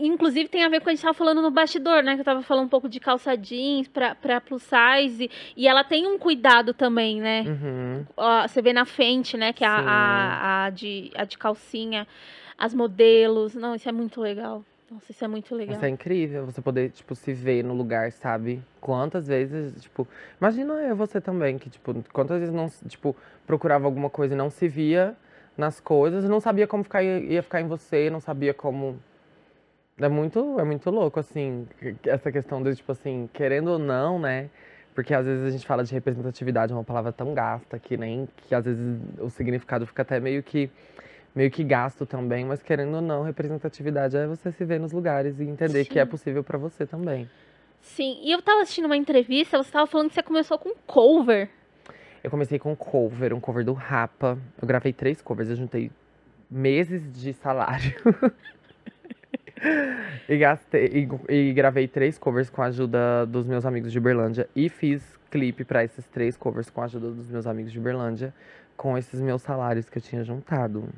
[0.00, 2.14] Inclusive tem a ver com o que a gente tava falando no bastidor, né?
[2.14, 5.30] Que eu tava falando um pouco de calça jeans pra, pra plus size.
[5.56, 7.42] E ela tem um cuidado também, né?
[7.46, 8.06] Uhum.
[8.16, 9.52] Ó, você vê na frente, né?
[9.52, 12.06] Que é a, a, a de, a de calcinha,
[12.56, 13.54] as modelos.
[13.54, 14.64] Não, isso é muito legal.
[14.92, 15.74] Nossa, isso é muito legal.
[15.74, 18.62] Isso é incrível, você poder, tipo, se ver no lugar, sabe?
[18.78, 20.06] Quantas vezes, tipo...
[20.38, 24.50] Imagina eu, você também, que, tipo, quantas vezes não, tipo, procurava alguma coisa e não
[24.50, 25.16] se via
[25.56, 28.98] nas coisas, não sabia como ficar, ia ficar em você, não sabia como...
[29.98, 31.66] É muito, é muito louco, assim,
[32.04, 34.50] essa questão de, tipo assim, querendo ou não, né?
[34.94, 38.28] Porque às vezes a gente fala de representatividade, é uma palavra tão gasta que nem,
[38.36, 40.70] que às vezes o significado fica até meio que
[41.34, 45.40] meio que gasto também, mas querendo ou não, representatividade é você se ver nos lugares
[45.40, 46.10] e entender que é Sim.
[46.10, 47.28] possível pra você também.
[47.80, 51.48] Sim, e eu tava assistindo uma entrevista, você tava falando que você começou com cover.
[52.22, 54.38] Eu comecei com cover, um cover do Rapa.
[54.60, 55.90] Eu gravei três covers, eu juntei
[56.48, 57.94] meses de salário.
[60.28, 64.48] e gastei e, e gravei três covers com a ajuda dos meus amigos de Uberlândia
[64.54, 68.34] e fiz clipe pra esses três covers com a ajuda dos meus amigos de Uberlândia
[68.76, 70.88] com esses meus salários que eu tinha juntado.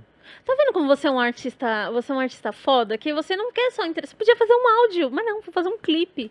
[0.45, 2.97] Tá vendo como você é um artista, você é um artista foda?
[2.99, 4.13] Que você não quer só interesse.
[4.13, 6.31] Você podia fazer um áudio, mas não, vou fazer um clipe.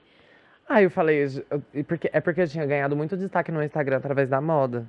[0.67, 4.29] Aí eu falei, eu- porque, é porque eu tinha ganhado muito destaque no Instagram através
[4.29, 4.85] da moda.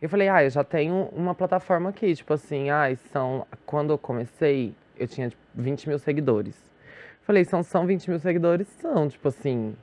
[0.00, 3.44] Eu falei, ah, eu já tenho uma plataforma aqui, tipo assim, ah, são.
[3.66, 6.56] Quando eu comecei, eu tinha tipo, 20 mil seguidores.
[7.22, 8.68] Falei, são, são 20 mil seguidores?
[8.80, 9.76] São, tipo assim.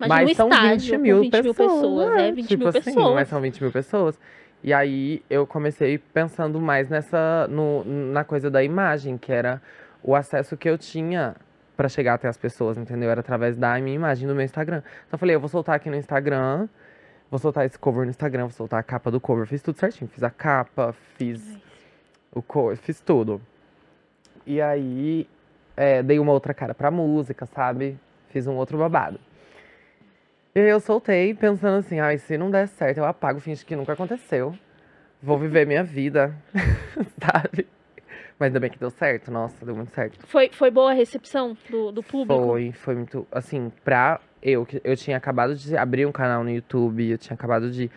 [0.00, 1.80] Imagina um mas são estádio 20 com mil 20 mil pessoas.
[1.80, 2.20] pessoas.
[2.20, 3.14] É, 20 tipo mil assim, pessoas.
[3.14, 4.18] Mas são 20 mil pessoas.
[4.62, 7.48] E aí eu comecei pensando mais nessa.
[7.48, 9.60] No, na coisa da imagem, que era
[10.02, 11.34] o acesso que eu tinha
[11.76, 13.10] pra chegar até as pessoas, entendeu?
[13.10, 14.78] Era através da minha imagem do meu Instagram.
[14.78, 16.68] Então eu falei, eu vou soltar aqui no Instagram,
[17.30, 19.46] vou soltar esse cover no Instagram, vou soltar a capa do cover.
[19.46, 20.08] Fiz tudo certinho.
[20.08, 21.58] Fiz a capa, fiz
[22.32, 23.40] o cover, fiz tudo.
[24.46, 25.28] E aí,
[25.76, 27.98] é, dei uma outra cara pra música, sabe?
[28.28, 29.18] Fiz um outro babado.
[30.54, 33.74] E aí eu soltei pensando assim, ai, se não der certo, eu apago, finge que
[33.74, 34.54] nunca aconteceu.
[35.22, 36.36] Vou viver minha vida,
[37.18, 37.66] sabe?
[38.38, 40.26] Mas ainda bem que deu certo, nossa, deu muito certo.
[40.26, 42.44] Foi, foi boa a recepção do, do público?
[42.44, 46.50] Foi, foi muito, assim, pra eu, que eu tinha acabado de abrir um canal no
[46.50, 47.90] YouTube, eu tinha acabado de,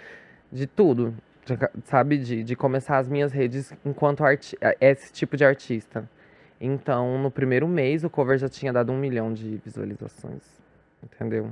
[0.50, 1.14] de tudo,
[1.44, 2.18] de, sabe?
[2.18, 6.10] De, de começar as minhas redes enquanto arti esse tipo de artista.
[6.62, 10.44] Então, no primeiro mês, o cover já tinha dado um milhão de visualizações,
[11.04, 11.52] entendeu?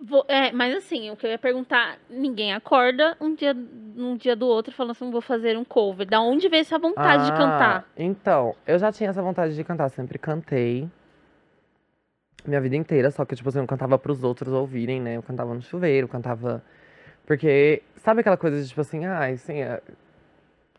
[0.00, 3.56] Vou, é, mas assim, o que eu ia perguntar, ninguém acorda um dia,
[3.96, 6.06] um dia do outro falando assim, vou fazer um cover.
[6.06, 7.88] Da onde veio essa vontade ah, de cantar?
[7.96, 10.88] Então, eu já tinha essa vontade de cantar, sempre cantei.
[12.46, 15.16] Minha vida inteira, só que, tipo assim, eu cantava pros outros ouvirem, né?
[15.16, 16.62] Eu cantava no chuveiro, cantava.
[17.26, 19.80] Porque, sabe aquela coisa de tipo assim, ah, assim, é...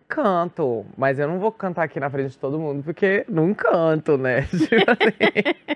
[0.07, 4.17] canto, mas eu não vou cantar aqui na frente de todo mundo, porque não canto,
[4.17, 4.41] né?
[4.53, 5.75] Tipo assim,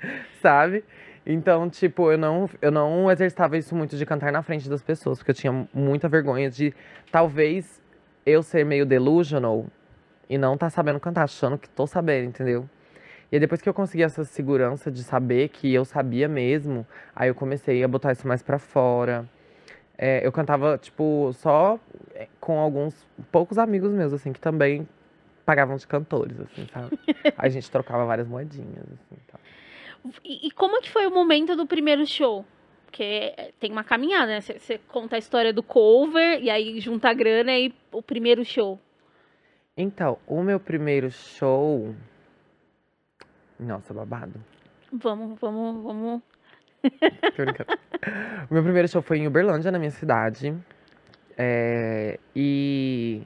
[0.40, 0.84] sabe?
[1.32, 5.18] Então, tipo, eu não, eu não exercitava isso muito de cantar na frente das pessoas,
[5.18, 6.74] porque eu tinha muita vergonha de
[7.12, 7.80] talvez
[8.26, 9.64] eu ser meio delusional
[10.28, 12.68] e não tá sabendo cantar, achando que tô sabendo, entendeu?
[13.30, 17.28] E aí, depois que eu consegui essa segurança de saber que eu sabia mesmo, aí
[17.28, 19.24] eu comecei a botar isso mais pra fora.
[19.96, 21.78] É, eu cantava, tipo, só
[22.12, 24.88] é, com alguns poucos amigos meus, assim, que também
[25.46, 26.98] pagavam de cantores, assim, sabe?
[27.06, 29.16] aí a gente trocava várias moedinhas, assim.
[30.24, 32.44] E, e como é que foi o momento do primeiro show?
[32.86, 34.40] Porque tem uma caminhada, né?
[34.40, 38.80] Você conta a história do cover e aí junta a grana e o primeiro show.
[39.76, 41.94] Então, o meu primeiro show.
[43.58, 44.42] Nossa, babado.
[44.92, 46.22] Vamos, vamos, vamos.
[48.50, 50.54] o meu primeiro show foi em Uberlândia, na minha cidade.
[51.38, 52.18] É...
[52.34, 53.22] E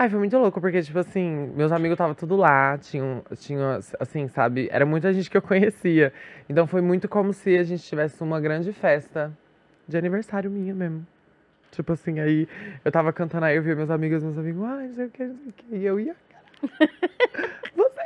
[0.00, 4.28] Ai, foi muito louco, porque, tipo assim, meus amigos estavam tudo lá, tinham, tinham, assim,
[4.28, 4.66] sabe?
[4.72, 6.10] Era muita gente que eu conhecia.
[6.48, 9.30] Então foi muito como se a gente tivesse uma grande festa
[9.86, 11.06] de aniversário minha mesmo.
[11.70, 12.48] Tipo assim, aí
[12.82, 15.22] eu tava cantando, aí eu via meus amigos, meus amigos, ai, não sei o que,
[15.22, 15.76] não sei o que.
[15.76, 16.16] E eu ia,
[17.76, 18.00] Você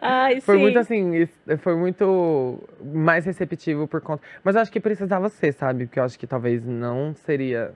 [0.00, 0.60] Ai, foi sim.
[0.62, 1.26] muito assim,
[1.58, 4.22] foi muito mais receptivo por conta.
[4.44, 5.86] Mas eu acho que precisava ser, sabe?
[5.86, 7.72] Porque eu acho que talvez não seria.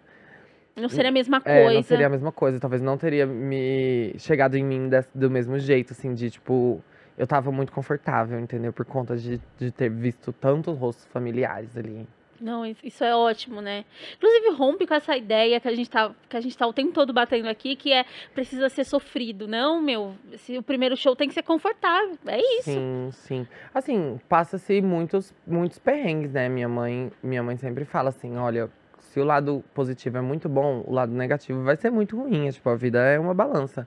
[0.76, 1.74] Não seria a mesma É, coisa.
[1.74, 2.58] não seria a mesma coisa.
[2.58, 6.82] Talvez não teria me chegado em mim des- do mesmo jeito, assim, de tipo.
[7.18, 8.72] Eu tava muito confortável, entendeu?
[8.72, 12.06] Por conta de, de ter visto tantos rostos familiares ali.
[12.42, 13.84] Não, isso- é ótimo, né?
[14.16, 16.92] Inclusive, rompe com essa ideia que a gente tá, que a gente tá o tempo
[16.92, 19.46] todo batendo aqui, que é precisa ser sofrido.
[19.46, 22.18] Não, meu, se o primeiro show tem que ser confortável.
[22.26, 22.70] É isso.
[22.70, 23.46] Sim, sim.
[23.74, 26.48] Assim, passa-se muitos, muitos perrengues, né?
[26.48, 30.82] Minha mãe, minha mãe sempre fala assim, olha, se o lado positivo é muito bom,
[30.86, 32.48] o lado negativo vai ser muito ruim.
[32.48, 33.86] É, Tipo, a vida é uma balança.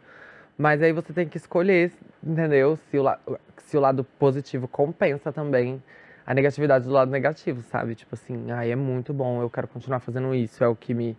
[0.58, 1.92] Mas aí você tem que escolher,
[2.24, 2.78] entendeu?
[2.90, 3.20] Se o, la-
[3.58, 5.84] se o lado positivo compensa também
[6.26, 7.96] a negatividade do lado negativo, sabe?
[7.96, 11.18] Tipo assim, ai, é muito bom, eu quero continuar fazendo isso, é o que me,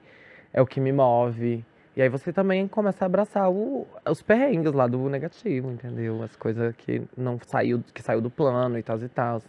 [0.53, 1.65] é o que me move.
[1.97, 6.23] E aí você também começa a abraçar o- os perrengues lá do negativo, entendeu?
[6.23, 9.41] As coisas que não saiu, que saiu do plano e tal e tal.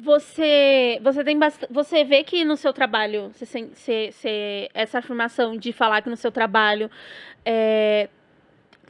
[0.00, 1.66] Você, você tem bast...
[1.70, 6.16] você vê que no seu trabalho, você, você- você- essa afirmação de falar que no
[6.16, 6.90] seu trabalho
[7.44, 8.08] é,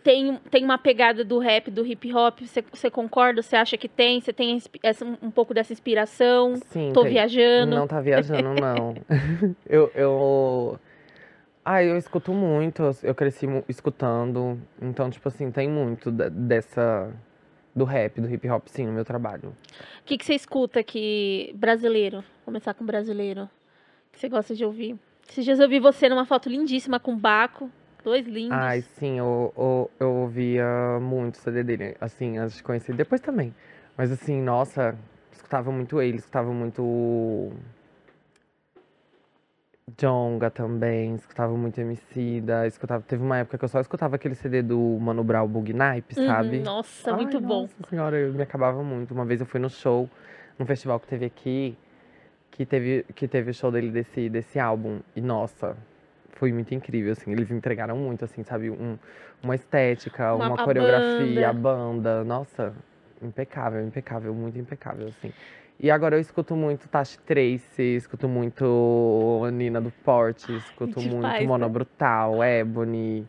[0.07, 2.38] tem, tem uma pegada do rap, do hip hop,
[2.73, 3.42] você, concorda?
[3.42, 4.21] Você acha que tem?
[4.21, 6.55] Você tem essa- um pouco dessa inspiração?
[6.71, 7.75] Sim, Tô tem- viajando.
[7.75, 8.95] Não tá viajando, não.
[9.69, 10.79] eu, eu.
[11.64, 14.57] Ah, eu escuto muito, eu cresci escutando.
[14.81, 17.12] Então, tipo assim, tem muito de- dessa.
[17.75, 19.49] Do rap, do hip hop, sim, no meu trabalho.
[20.01, 22.19] O que, que você escuta aqui brasileiro?
[22.21, 23.51] Vou começar com brasileiro.
[24.12, 24.97] Que você gosta de ouvir?
[25.29, 27.69] Esses dias eu vi você numa foto lindíssima com o Baco.
[28.07, 28.57] Dois lindos.
[28.57, 30.64] Ai, sim, eu, eu, eu ouvia
[31.01, 32.95] muito o CD dele, assim, antes de conhecer.
[32.95, 33.53] Depois também.
[33.97, 34.97] Mas assim, nossa,
[35.33, 37.51] escutava muito ele, escutava muito.
[39.99, 43.03] Jonga também, escutava muito Emicida, escutava.
[43.03, 46.27] Teve uma época que eu só escutava aquele CD do Mano Brown Bug Nipe, Uhum,
[46.27, 46.61] sabe?
[46.61, 47.62] Nossa, Ai, muito bom.
[47.62, 49.12] Nossa senhora, eu me acabava muito.
[49.12, 50.09] Uma vez eu fui no show,
[50.57, 51.77] num festival que teve aqui,
[52.53, 55.01] que teve, que teve o show dele desse, desse álbum.
[55.16, 55.77] E nossa,
[56.37, 57.33] foi muito incrível, assim.
[57.33, 58.70] Eles entregaram muito, assim, sabe?
[58.70, 58.96] Um,
[59.42, 62.25] uma estética, Uma- uma, a coreografia, a banda.
[62.25, 62.75] Nossa,
[63.22, 65.33] impecável, impecável, muito impecável, assim.
[65.79, 71.42] E agora eu escuto muito Tashi Trace, escuto muito Nina do Porte, escuto muito né?
[71.46, 73.27] Mona Brutal, Ebony,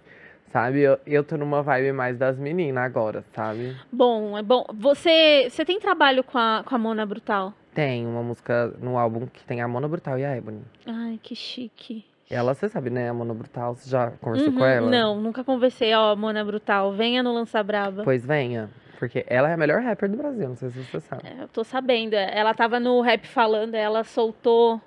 [0.50, 0.80] Sabe?
[0.80, 3.76] Eu, eu tô numa vibe mais das meninas agora, sabe?
[3.92, 4.66] Bom, é bom.
[4.76, 7.54] Você, você tem trabalho com a, com a Mona Brutal?
[7.74, 10.62] Tem uma música no álbum que tem a Mona Brutal e a Ebony.
[10.86, 12.06] Ai, que chique.
[12.30, 13.10] Ela, você sabe, né?
[13.10, 14.90] A Mona Brutal, você já conversou Uhum, com ela?
[14.92, 15.94] Não, nunca conversei.
[15.94, 18.04] Ó, Mona Brutal, venha no Lança Braba.
[18.04, 18.70] Pois venha.
[19.00, 21.22] Porque ela é a melhor rapper do Brasil, não sei se você sabe.
[21.26, 22.16] É, eu tô sabendo.
[22.16, 24.82] Ela tava no rap falando, ela soltou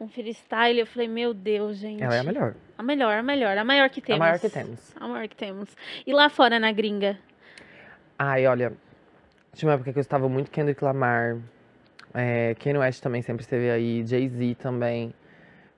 [0.00, 0.78] um freestyle.
[0.78, 2.02] Eu falei, meu Deus, gente.
[2.02, 2.54] Ela é a melhor.
[2.78, 3.58] A melhor, a melhor.
[3.58, 4.18] A maior que A temos.
[4.20, 4.96] maior que temos.
[4.96, 5.76] A maior que temos.
[6.06, 7.18] E lá fora, na gringa?
[8.18, 8.72] Ai, olha,
[9.52, 11.36] tinha uma época que eu estava muito Kendrick Lamar.
[12.14, 14.06] É, Kanye West também sempre esteve aí.
[14.06, 15.12] Jay-Z também.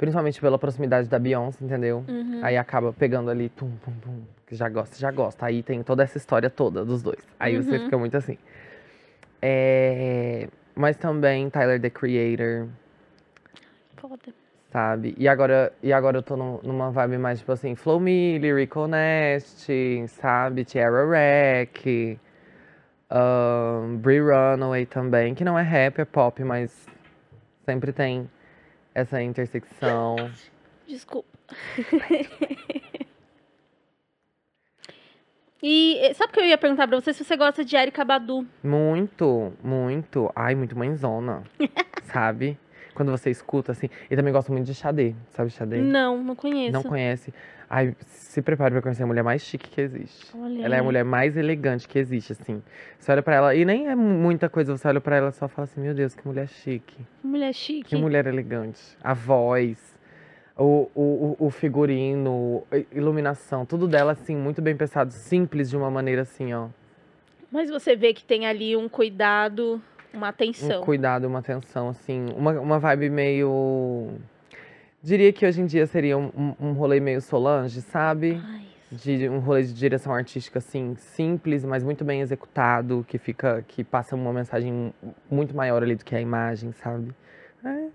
[0.00, 2.02] Principalmente pela proximidade da Beyoncé, entendeu?
[2.08, 2.40] Uhum.
[2.42, 5.44] Aí acaba pegando ali, tum, pum, pum, que já gosta, já gosta.
[5.44, 7.18] Aí tem toda essa história toda dos dois.
[7.38, 7.84] Aí você Uhum.
[7.84, 8.38] fica muito assim.
[9.42, 12.68] É, mas também Tyler, The Creator,
[13.98, 14.32] Foda.
[14.72, 15.14] sabe?
[15.18, 18.88] E agora, e agora eu tô num- numa vibe mais, tipo assim, Flow Me, Lyrical
[18.88, 19.68] Nest,
[20.08, 20.64] sabe?
[20.64, 22.18] Tierra Rack,
[23.10, 26.86] um, Brie Runaway também, que não é rap, é pop, mas
[27.66, 28.26] sempre tem
[29.00, 30.16] essa intersecção.
[30.86, 31.28] Desculpa.
[35.62, 37.12] e eh, sabe o que eu ia perguntar pra você?
[37.12, 38.46] Se você gosta de Erika Badu.
[38.62, 40.30] Muito, muito.
[40.34, 41.42] Ai, muito mãezona,
[42.04, 42.58] sabe?
[43.00, 43.88] Quando você escuta, assim.
[44.10, 45.78] E também gosto muito de Xadê, sabe Xadê?
[45.78, 46.70] Não, não conheço.
[46.70, 47.32] Não conhece.
[47.70, 50.26] Ai, se prepare pra conhecer a mulher mais chique que existe.
[50.36, 52.62] Olha Ela é a mulher mais elegante que existe, assim.
[52.98, 55.48] Você olha pra ela, e nem é muita coisa, você olha pra ela e só
[55.48, 56.94] fala assim, meu Deus, que mulher chique.
[57.24, 57.84] Mulher chique.
[57.88, 58.78] Que mulher elegante.
[59.02, 59.78] A voz,
[60.58, 66.20] o, o, o- figurino, iluminação, tudo dela, assim, muito bem pensado, simples de uma maneira
[66.20, 66.68] assim, ó.
[67.50, 69.80] Mas você vê que tem ali um cuidado,
[70.12, 70.80] uma atenção.
[70.80, 74.12] Um cuidado, uma atenção, assim, uma, uma vibe meio.
[75.02, 78.40] Diria que hoje em dia seria um, um- rolê meio Solange, sabe?
[78.44, 78.60] Ai,
[78.92, 83.64] De um rolê de direção artística, assim, simples, mas muito bem executado, que fica.
[83.66, 84.92] que passa uma mensagem
[85.30, 87.14] muito maior ali do que a imagem, sabe?
[87.64, 87.86] É,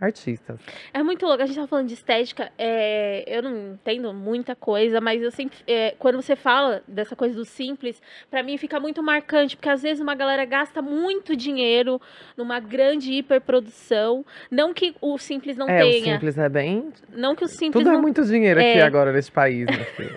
[0.00, 0.60] artistas.
[0.94, 1.42] É muito louco.
[1.42, 2.52] A gente tava falando de estética.
[2.56, 5.58] é, eu não entendo muita coisa, mas eu sempre.
[5.66, 9.82] é, quando você fala dessa coisa do simples, pra mim fica muito marcante, porque às
[9.82, 12.00] vezes uma galera gasta muito dinheiro
[12.36, 14.24] numa grande hiperprodução.
[14.50, 16.14] Não que o simples não é, o tenha.
[16.14, 16.92] simples é bem.
[17.12, 18.02] Não que o simples Tudo é não.
[18.02, 18.82] muito dinheiro aqui É.
[18.82, 20.16] agora nesse país, meu filho.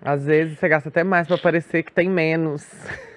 [0.00, 2.64] Às vezes você gasta até mais pra parecer que tem menos.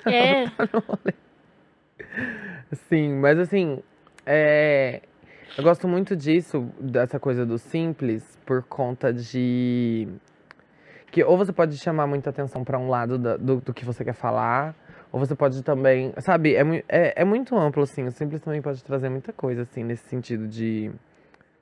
[0.06, 0.46] É.
[2.90, 3.82] Sim, mas assim,
[4.26, 5.02] é,
[5.58, 10.08] eu gosto muito disso, dessa coisa do simples, por conta de
[11.12, 14.14] que ou você pode chamar muita atenção pra um lado do, do que você quer
[14.14, 14.74] falar,
[15.12, 18.82] ou você pode também, sabe, é, é, é muito amplo, assim, o simples também pode
[18.84, 20.90] trazer muita coisa, assim, nesse sentido de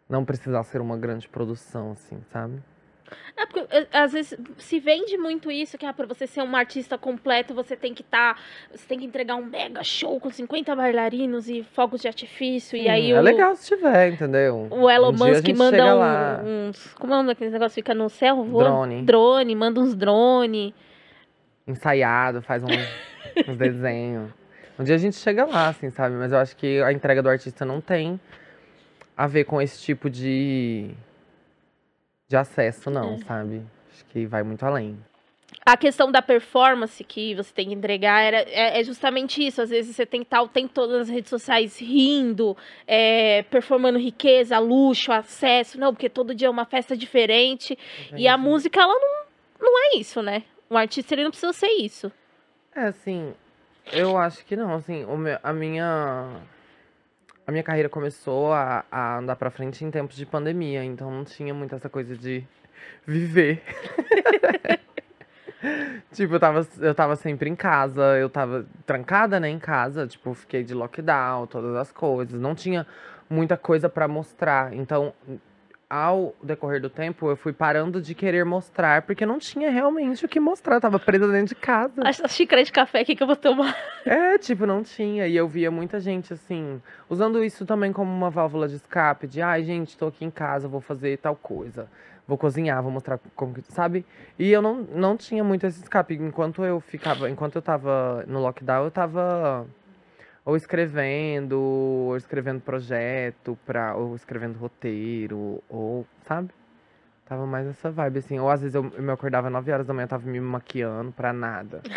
[0.08, 2.62] não precisar ser uma grande produção, assim, sabe?
[3.38, 6.56] É porque é, às vezes se vende muito isso, que ah, pra você ser um
[6.56, 8.40] artista completo, você tem que estar.
[8.74, 12.78] você tem que entregar um mega show com 50 bailarinos e fogos de artifício.
[12.78, 14.68] e Hum, aí é o, legal se tiver, entendeu?
[14.70, 16.42] o Elon Um Musk manda chega um- lá.
[16.44, 16.94] uns.
[16.96, 18.44] Como é o nome daqueles negócios que fica no céu?
[18.44, 18.70] voando?
[18.70, 19.02] Drone.
[19.04, 20.74] Drone, manda uns drone.
[21.68, 22.68] ensaiado, faz um-
[23.48, 24.32] uns desenhos.
[24.78, 26.16] Um dia a gente chega lá, assim, sabe?
[26.16, 28.20] Mas eu acho que a entrega do artista não tem
[29.16, 30.92] a ver com esse tipo de,
[32.30, 33.18] de acesso, não, É.
[33.18, 33.64] sabe?
[33.92, 34.98] Acho que vai muito além.
[35.66, 39.62] A questão da performance que você tem que entregar era, é, é justamente isso.
[39.62, 42.56] Às vezes você tem que estar o tempo todo nas redes sociais rindo,
[42.88, 45.80] é, performando riqueza, luxo, acesso.
[45.80, 47.78] Não, porque todo dia é uma festa diferente.
[48.16, 49.26] E a música, ela não,
[49.60, 50.44] não é isso, né?
[50.70, 52.12] O artista, ele não precisa ser isso.
[52.76, 53.34] É, assim,
[53.92, 55.04] eu acho que não, assim,
[55.44, 56.42] a minha...
[57.50, 61.24] A minha carreira começou a, a andar pra frente em tempos de pandemia, então não
[61.24, 62.46] tinha muito essa coisa de
[63.08, 63.64] viver.
[66.14, 70.34] Tipo, eu tava, eu tava sempre em casa, eu tava trancada, né, em casa, tipo,
[70.34, 72.88] fiquei de lockdown, todas as coisas, não tinha
[73.30, 74.74] muita coisa pra mostrar.
[74.74, 75.14] Então,
[75.90, 80.28] ao decorrer do tempo, eu fui parando de querer mostrar, porque não tinha realmente o
[80.28, 82.04] que mostrar, eu tava presa dentro de casa.
[82.06, 83.76] A xícara de café aqui que eu vou tomar.
[84.06, 85.28] É, tipo, não tinha.
[85.28, 89.42] E eu via muita gente, assim, usando isso também como uma válvula de escape, de
[89.42, 91.90] ai, gente, tô aqui em casa, vou fazer tal coisa.
[92.28, 93.64] Vou cozinhar, vou mostrar como que.
[93.64, 94.06] Sabe?
[94.38, 96.14] E eu não, não tinha muito esse escape.
[96.14, 97.28] Enquanto eu ficava.
[97.28, 99.66] Enquanto eu tava no lockdown, eu tava
[100.46, 106.50] ou escrevendo, ou escrevendo projeto, pra, ou escrevendo roteiro, ou, sabe?
[107.26, 108.40] Tava mais essa vibe, assim.
[108.40, 111.32] Ou às vezes eu, eu me acordava 9 horas da manhã, tava me maquiando pra
[111.32, 111.82] nada.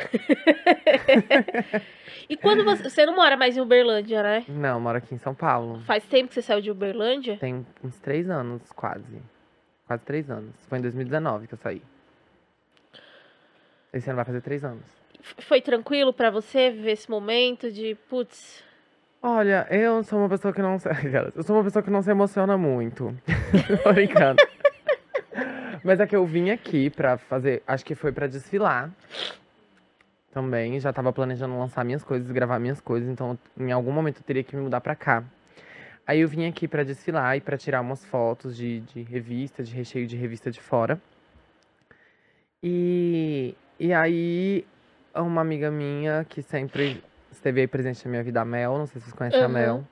[2.29, 2.85] E quando você.
[2.85, 4.45] Você não mora mais em Uberlândia, né?
[4.49, 5.81] Não, eu moro aqui em São Paulo.
[5.81, 7.37] Faz tempo que você saiu de Uberlândia?
[7.37, 9.23] Tem uns três anos, quase.
[9.87, 10.55] Quase três anos.
[10.69, 11.83] Foi em 2019 que eu saí.
[13.93, 15.02] Esse ano vai fazer três anos.
[15.23, 18.63] Foi tranquilo pra você viver esse momento de, putz,
[19.25, 20.89] Olha, eu sou uma pessoa que não se...
[21.37, 23.17] Eu sou uma pessoa que não se emociona muito.
[23.85, 24.43] Tô brincando.
[25.85, 27.63] Mas é que eu vim aqui pra fazer.
[27.65, 28.91] Acho que foi pra desfilar.
[30.33, 30.81] Também.
[30.81, 33.09] Já tava planejando lançar minhas coisas, gravar minhas coisas.
[33.09, 35.23] Então, em algum momento eu teria que me mudar pra cá.
[36.05, 39.73] Aí eu vim aqui pra desfilar e pra tirar umas fotos de, de revista, de
[39.73, 41.01] recheio de revista de fora.
[42.61, 44.65] E, e aí,
[45.21, 49.01] uma amiga minha que sempre esteve aí presente na minha vida, a Mel, não sei
[49.01, 49.53] se vocês conhecem a Aham.
[49.53, 49.85] Mel,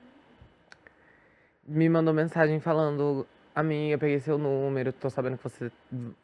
[1.67, 5.71] me mandou mensagem falando: Amiga, peguei seu número, tô sabendo que você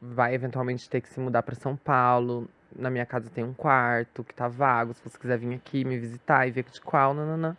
[0.01, 2.47] vai eventualmente ter que se mudar pra São Paulo.
[2.75, 5.97] Na minha casa tem um quarto que tá vago, se você quiser vir aqui me
[5.97, 7.55] visitar e ver de qual, nananã.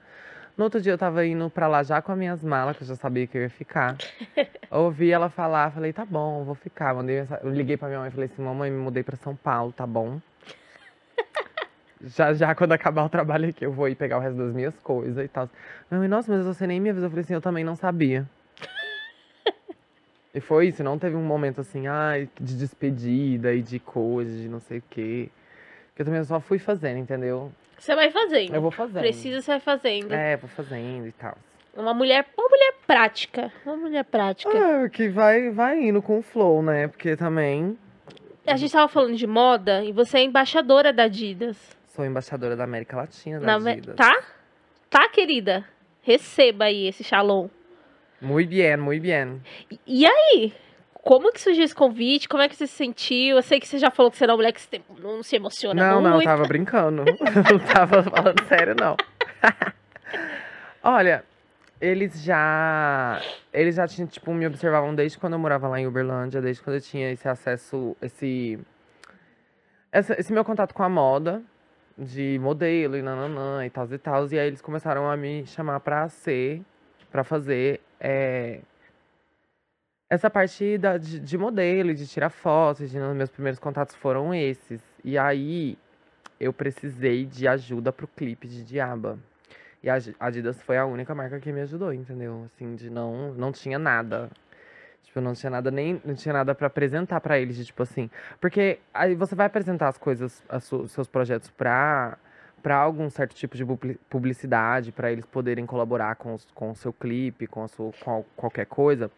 [0.56, 2.86] No outro dia eu tava indo pra lá já com as minhas malas, que eu
[2.88, 3.96] já sabia que eu ia ficar.
[4.70, 6.94] Ouvi ela falar, falei, tá bom, vou ficar.
[6.94, 9.34] Mandei, mensa- eu liguei pra minha mãe e falei assim, mamãe, me mudei pra São
[9.34, 10.20] Paulo, tá bom?
[12.02, 14.78] Já, já, quando acabar o trabalho aqui, eu vou ir pegar o resto das minhas
[14.80, 15.48] coisas e tal.
[15.90, 17.06] Minha mãe, nossa, mas você nem me avisou.
[17.06, 18.24] Eu falei assim, eu também não sabia.
[20.32, 24.48] e foi isso, não teve um momento assim, ai, de despedida e de coisa, de
[24.48, 25.28] não sei o quê.
[25.88, 27.50] Porque eu também só fui fazendo, entendeu?
[27.78, 28.54] você vai fazendo.
[28.54, 29.00] Eu vou fazendo.
[29.00, 30.12] Precisa, você vai fazendo.
[30.12, 31.36] É, vou fazendo e tal.
[31.76, 33.52] Uma mulher, uma mulher prática.
[33.64, 34.50] Uma mulher prática.
[34.52, 36.88] Ah, que vai, vai indo com o flow, né?
[36.88, 37.78] Porque também
[38.44, 41.77] A gente tava falando de moda e você é embaixadora da Adidas.
[41.98, 43.96] Sou embaixadora da América Latina, da Na Adidas.
[43.96, 44.16] Tá?
[44.88, 45.64] Tá, querida?
[46.00, 47.48] Receba aí esse shalom.
[48.22, 49.42] Muito bem, muito bem.
[49.68, 50.52] E- E aí?
[50.94, 52.28] Como que surgiu esse convite?
[52.28, 53.36] Como é que você se sentiu?
[53.36, 55.34] Eu sei que você já falou que você é uma mulher que se- não se
[55.34, 56.24] emociona Não, não, eu muito.
[56.26, 57.04] tava brincando.
[57.50, 58.96] não tava falando sério, não.
[60.82, 61.24] Olha,
[61.80, 63.20] eles já.
[63.52, 66.76] Eles já tinham, tipo, me observavam desde quando eu morava lá em Uberlândia, desde quando
[66.76, 68.56] eu tinha esse acesso, esse.
[69.90, 71.42] essa- esse meu contato com a moda,
[71.98, 74.26] de modelo e nananã e tal e tal.
[74.28, 76.62] E aí eles começaram a me chamar pra ser,
[77.10, 77.80] pra fazer.
[78.00, 78.60] é,
[80.10, 84.34] essa parte da, de, de modelo, e de tirar fotos, de, meus primeiros contatos foram
[84.34, 84.80] esses.
[85.04, 85.76] E aí
[86.40, 89.18] eu precisei de ajuda pro clipe de Diaba.
[89.82, 92.44] E a Adi- Adidas foi a única marca que me ajudou, entendeu?
[92.46, 94.30] Assim, de não, não tinha nada.
[95.08, 98.10] Tipo, não tinha nada nem, não tinha nada pra apresentar pra eles, de, tipo assim.
[98.38, 102.18] Porque aí você vai apresentar as coisas, os seus projetos pra
[102.62, 106.74] para algum certo tipo de publi- publicidade, pra eles poderem colaborar com, os- com o
[106.74, 109.10] seu clipe, com, a sua, com qualquer coisa.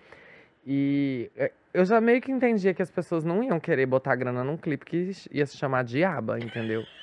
[0.66, 4.44] E é, eu já meio que entendia que as pessoas não iam querer botar grana
[4.44, 6.84] num clipe que ia se chamar Diaba, entendeu?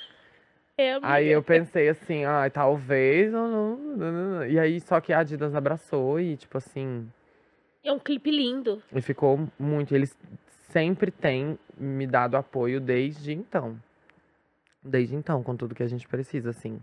[0.80, 1.00] É.
[1.02, 4.45] Aí eu pensei assim, ah, talvez ou não, não, não.
[4.45, 7.12] E aí só que a Adidas abraçou e tipo assim,
[7.88, 8.84] É um clipe lindo.
[8.93, 10.13] e ficou muito, eles
[10.73, 13.80] sempre têm me dado apoio desde então.
[14.84, 16.82] Desde então, com tudo que a gente precisa, assim.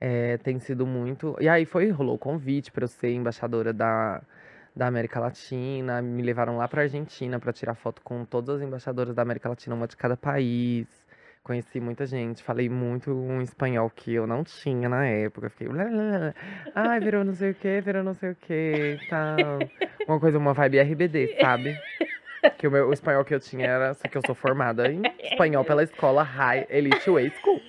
[0.00, 1.36] É, tem sido muito.
[1.40, 4.22] E aí foi, rolou o convite para eu ser embaixadora da,
[4.74, 6.00] da América Latina.
[6.00, 9.74] Me levaram lá pra Argentina para tirar foto com todas as embaixadoras da América Latina,
[9.74, 10.86] uma de cada país.
[11.44, 15.50] Conheci muita gente, falei muito um espanhol que eu não tinha na época.
[15.50, 15.68] Fiquei.
[16.74, 19.36] Ai, virou não sei o que, virou não sei o que e tal.
[20.08, 21.78] Uma coisa, uma vibe RBD, sabe?
[22.56, 23.92] Que o, meu, o espanhol que eu tinha era.
[23.92, 27.60] Só que eu sou formada em espanhol pela escola High Elite Way School.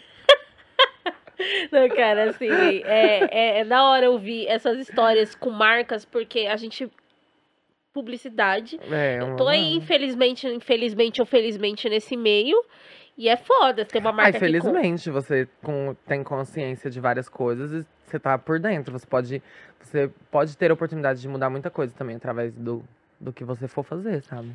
[1.70, 6.56] Não, cara, assim, é, é, é da hora ouvir essas histórias com marcas, porque a
[6.56, 6.90] gente.
[7.92, 8.78] Publicidade.
[8.92, 12.58] É, Eu tô aí, infelizmente, infelizmente ou felizmente nesse meio.
[13.18, 17.00] E é foda ter uma marca Ai, que com- felizmente, você com- tem consciência de
[17.00, 18.92] várias coisas e você tá por dentro.
[18.92, 19.42] Você pode,
[19.80, 22.84] você pode ter a oportunidade de mudar muita coisa também através do,
[23.20, 24.52] do que você for fazer, sabe?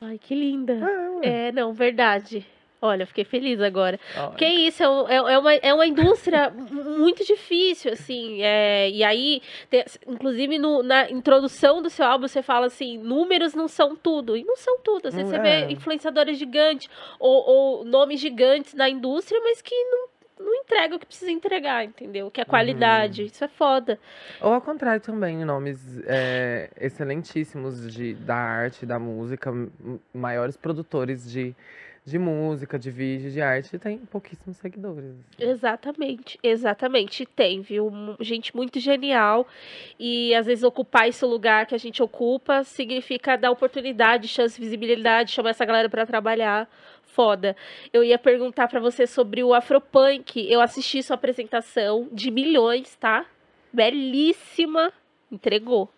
[0.00, 0.74] Ai, que linda.
[1.22, 1.48] Ué.
[1.48, 2.44] É, não, verdade.
[2.82, 4.00] Olha, fiquei feliz agora.
[4.16, 4.28] Olha.
[4.28, 8.42] Porque é isso, é, é- é uma, é uma indústria mu- muito difícil, assim.
[8.42, 9.42] é, e aí,
[10.06, 14.36] inclusive no- na introdução do seu álbum, você fala assim: números não são tudo.
[14.36, 15.08] E não são tudo.
[15.08, 15.38] Assim, você é.
[15.66, 16.88] vê influenciadores gigantes
[17.18, 20.08] ou, ou nomes gigantes na indústria, mas que não,
[20.46, 22.30] não entregam o que precisa entregar, entendeu?
[22.30, 23.24] Que é qualidade.
[23.26, 23.98] Isso é foda.
[24.40, 29.52] Ou ao contrário também, nomes é, excelentíssimos de, da arte, da música,
[30.14, 31.54] maiores produtores de,
[32.10, 35.04] de música, de vídeo, de arte, tem pouquíssimos seguidores.
[35.10, 35.50] assim.
[35.50, 37.24] Exatamente, exatamente.
[37.24, 37.90] Tem, viu?
[38.20, 39.46] Gente muito genial.
[39.98, 45.30] E às vezes ocupar esse lugar que a gente ocupa significa dar oportunidade, chance, visibilidade,
[45.32, 46.68] chamar essa galera pra trabalhar.
[47.04, 47.56] Foda.
[47.92, 50.46] Eu ia perguntar pra você sobre o Afropunk.
[50.48, 53.26] Eu assisti sua apresentação de milhões, tá?
[53.72, 54.92] Belíssima.
[55.30, 55.90] Entregou.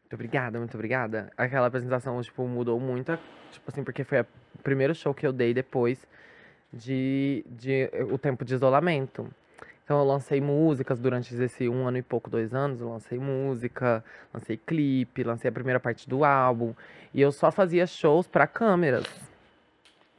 [0.00, 1.32] Muito obrigada, muito obrigada.
[1.36, 3.18] Aquela apresentação, tipo, mudou muito,
[3.50, 4.26] tipo assim, porque foi a-
[4.62, 6.06] primeiro show que eu dei depois
[6.72, 9.28] de, de o tempo de isolamento.
[9.84, 14.02] Então eu lancei músicas durante esse um ano e pouco, dois anos, eu lancei música,
[14.32, 16.72] lancei clipe, lancei a primeira parte do álbum.
[17.12, 19.04] E eu só fazia shows pra câmeras.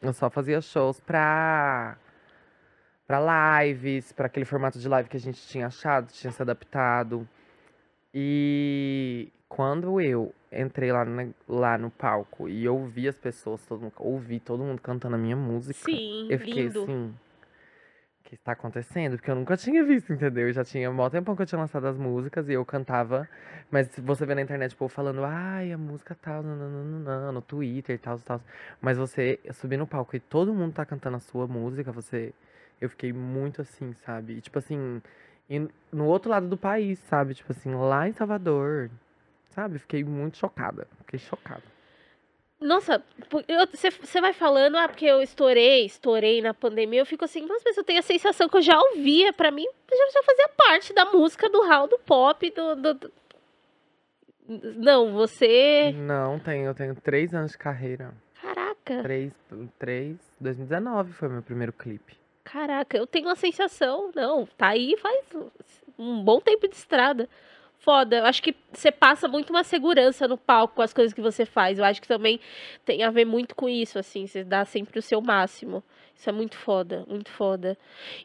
[0.01, 1.97] Eu só fazia shows pra,
[3.07, 7.27] pra lives, pra aquele formato de live que a gente tinha achado, tinha se adaptado.
[8.13, 13.93] E quando eu entrei lá, na- lá no palco e ouvi as pessoas, todo mundo,
[13.99, 16.81] ouvi todo mundo cantando a minha música, Sim, eu fiquei lindo.
[16.81, 17.13] assim.
[18.19, 19.15] O que está acontecendo?
[19.15, 20.47] Porque eu nunca tinha visto, entendeu?
[20.47, 23.29] Eu já tinha um tempão que eu tinha lançado as músicas e eu cantava.
[23.69, 27.93] Mas você vê na internet, o povo falando, ai, a música tal, nananana, no Twitter
[27.95, 28.41] e tal, tal.
[28.81, 32.33] Mas você subir no palco e todo mundo tá cantando a sua música, você.
[32.81, 34.33] Eu fiquei muito assim, sabe?
[34.33, 34.99] E, tipo assim,
[35.47, 35.59] e
[35.91, 37.35] no outro lado do país, sabe?
[37.35, 38.89] Tipo assim, lá em Salvador,
[39.53, 39.79] sabe?
[39.79, 40.87] Fiquei muito chocada.
[40.99, 41.63] Fiquei chocada.
[42.59, 43.03] Nossa,
[44.01, 47.83] você vai falando, ah, porque eu estourei, estourei na pandemia, eu fico assim, mas eu
[47.83, 51.49] tenho a sensação que eu já ouvia, pra mim, já, já fazia parte da música
[51.49, 53.11] do hall, do pop, do, do- do-
[54.77, 55.91] Não, você...
[55.93, 58.13] Não, tenho, eu tenho três anos de carreira.
[58.41, 59.33] Caraca, Três,
[59.77, 62.15] três, 2019 foi meu primeiro clipe.
[62.45, 65.25] caraca, eu tenho uma sensação, não, tá aí faz
[65.99, 67.27] um bom tempo de estrada.
[67.83, 71.19] Foda, eu acho que você passa muito uma segurança no palco com as coisas que
[71.19, 71.77] você faz.
[71.77, 72.39] Eu acho que também
[72.85, 75.83] tem a ver muito com isso, assim, você dá sempre o seu máximo.
[76.15, 77.77] Isso é muito foda, muito foda.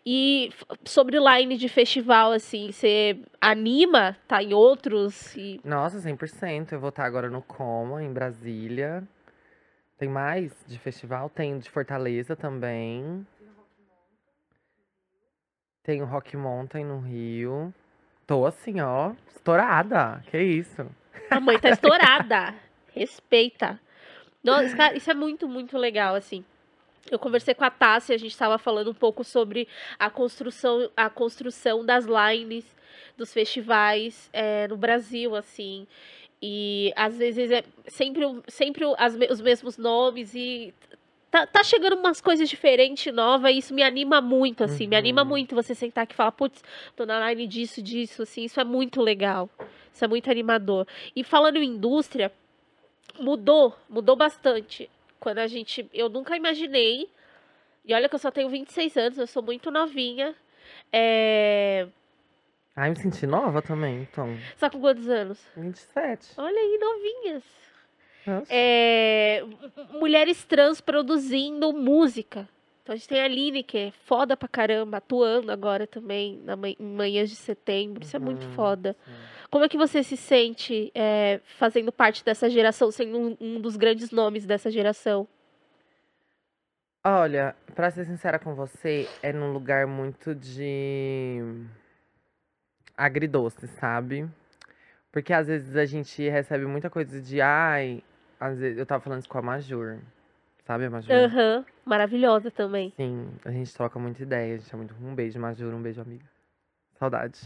[0.06, 0.52] E
[0.84, 6.70] sobre line de festival, assim, você anima, tá em outros e Nossa, 100%.
[6.70, 9.02] Eu vou estar agora no Coma, em Brasília.
[9.98, 11.28] Tem mais de festival?
[11.28, 13.26] Tem de Fortaleza também.
[15.82, 17.74] Tem o Rock Mountain no Rio.
[18.28, 20.22] Tô assim, ó, estourada.
[20.30, 20.86] Que isso?
[21.30, 22.54] a mãe tá estourada.
[22.94, 23.80] Respeita.
[24.44, 26.44] Nossa, cara, isso é muito, muito legal, assim.
[27.10, 29.66] Eu conversei com a Tássia, a gente estava falando um pouco sobre
[29.98, 32.66] a construção, a construção das lines
[33.16, 35.86] dos festivais é, no Brasil, assim.
[36.42, 40.74] E às vezes é sempre, sempre as os mesmos nomes e
[41.38, 45.22] tá, tá chegando umas coisas diferentes, novas, e isso me anima muito, assim, me anima
[45.22, 45.28] Uhum.
[45.28, 46.62] muito você sentar aqui e falar, putz,
[46.96, 49.48] tô na line disso, disso, assim, isso é muito legal.
[49.92, 50.86] Isso é muito animador.
[51.14, 52.32] E falando em indústria,
[53.18, 54.88] mudou, mudou bastante.
[55.18, 55.88] Quando a gente.
[55.92, 57.08] Eu nunca imaginei.
[57.84, 60.36] E olha que eu só tenho 26 anos, eu sou muito novinha.
[60.92, 61.88] É.
[62.76, 64.38] Ai, me senti nova também, então.
[64.60, 65.44] Tá com quantos anos?
[65.56, 66.34] 27.
[66.36, 67.42] Olha aí, novinhas.
[68.48, 69.44] É,
[70.00, 72.48] mulheres trans produzindo música.
[72.82, 76.56] Então a gente tem a Aline, que é foda pra caramba, atuando agora também na
[76.56, 78.02] man- em manhãs de setembro.
[78.02, 78.96] Isso é muito Uhum, foda.
[79.04, 79.12] sim.
[79.50, 83.76] Como é que você se sente é, fazendo parte dessa geração, sendo um, um dos
[83.76, 85.28] grandes nomes dessa geração?
[87.04, 91.38] Olha, pra ser sincera com você, é num lugar muito de
[92.96, 94.28] agridoce, sabe?
[95.12, 98.02] Porque às vezes a gente recebe muita coisa de ai,
[98.40, 99.98] às vezes eu tava falando isso com a Majur.
[100.64, 101.12] Sabe a Majur?
[101.12, 102.92] Aham, maravilhosa também.
[102.96, 106.00] Sim, a gente troca muita ideia, a gente é muito um beijo, Majur, um beijo,
[106.00, 106.24] amiga.
[106.98, 107.40] Saudade.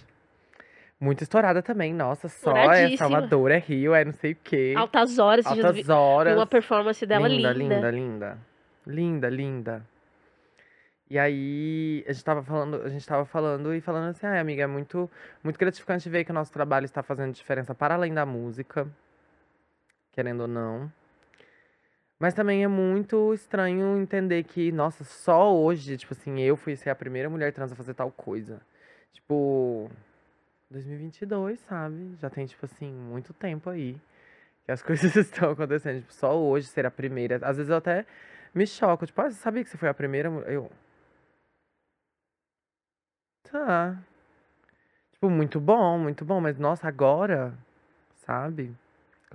[0.98, 2.96] Muito estourada também, nossa, só é.
[2.96, 4.74] Salvador, é Rio, é não sei o quê.
[4.76, 6.36] Altas horas, Altas vi, horas.
[6.36, 7.74] uma performance dela linda, linda.
[7.74, 8.38] linda, linda.
[8.86, 9.82] Linda, linda.
[11.10, 14.62] E aí, a gente tava falando, a gente tava falando e falando assim, ai, amiga,
[14.62, 15.10] é muito,
[15.44, 18.88] muito gratificante ver que o nosso trabalho está fazendo diferença para além da música,
[20.12, 20.90] querendo ou não.
[22.18, 26.90] Mas também é muito estranho entender que, nossa, só hoje, tipo assim, eu fui ser
[26.90, 28.60] a primeira mulher trans a fazer tal coisa.
[29.12, 29.90] Tipo,
[30.70, 32.16] 2022, sabe?
[32.20, 33.96] Já tem, tipo assim, muito tempo aí
[34.66, 36.00] que as coisas estão acontecendo.
[36.02, 37.38] Tipo, só hoje ser a primeira.
[37.42, 38.06] Às vezes eu até
[38.54, 39.06] me choco.
[39.06, 40.30] Tipo, ah, você sabia que você foi a primeira?
[40.30, 40.70] mu- Eu.
[43.44, 44.02] Tá.
[45.12, 46.40] Tipo, muito bom, muito bom.
[46.40, 47.54] Mas, nossa, agora,
[48.26, 48.74] sabe?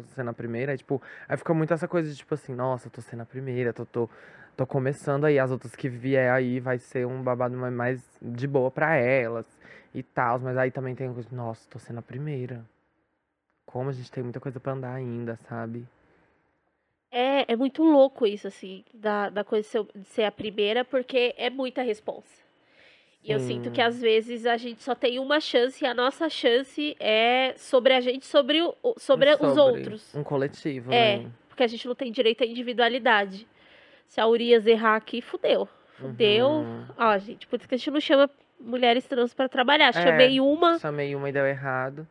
[0.02, 0.76] Eu tô sendo a primeira.
[0.78, 3.74] Tipo, aí fica muito essa coisa de, tipo assim, nossa, eu tô sendo a primeira,
[3.74, 4.10] tô, tô,
[4.56, 5.40] tô começando aí.
[5.40, 9.46] As outras que vier aí vai ser um babado mais- de boa pra elas
[9.94, 10.40] e tal.
[10.40, 12.66] Mas aí também tem coisa, nossa, tô sendo a primeira.
[13.68, 15.88] Como a gente tem muita coisa pra andar ainda, sabe?
[17.12, 21.50] É, é muito louco isso, assim, da, da coisa de ser a primeira, porque é
[21.50, 22.47] muita responsa.
[23.24, 23.88] E eu sinto que Sim.
[23.88, 28.00] às vezes a gente só tem uma chance e a nossa chance é sobre a
[28.00, 30.16] gente, sobre, o, o- sobre, os Sobre outros.
[30.16, 31.18] Um coletivo, É.
[31.18, 31.32] né?
[31.50, 33.46] Porque a gente não tem direito à individualidade.
[34.08, 35.68] Se a Urias errar aqui, fudeu.
[35.96, 36.48] Fudeu.
[36.48, 36.86] Uhum.
[36.98, 39.90] Ó, gente, por isso que a gente não chama mulheres trans pra trabalhar.
[39.90, 39.92] É.
[39.94, 40.80] Chamei uma.
[40.80, 42.08] Chamei uma e deu errado.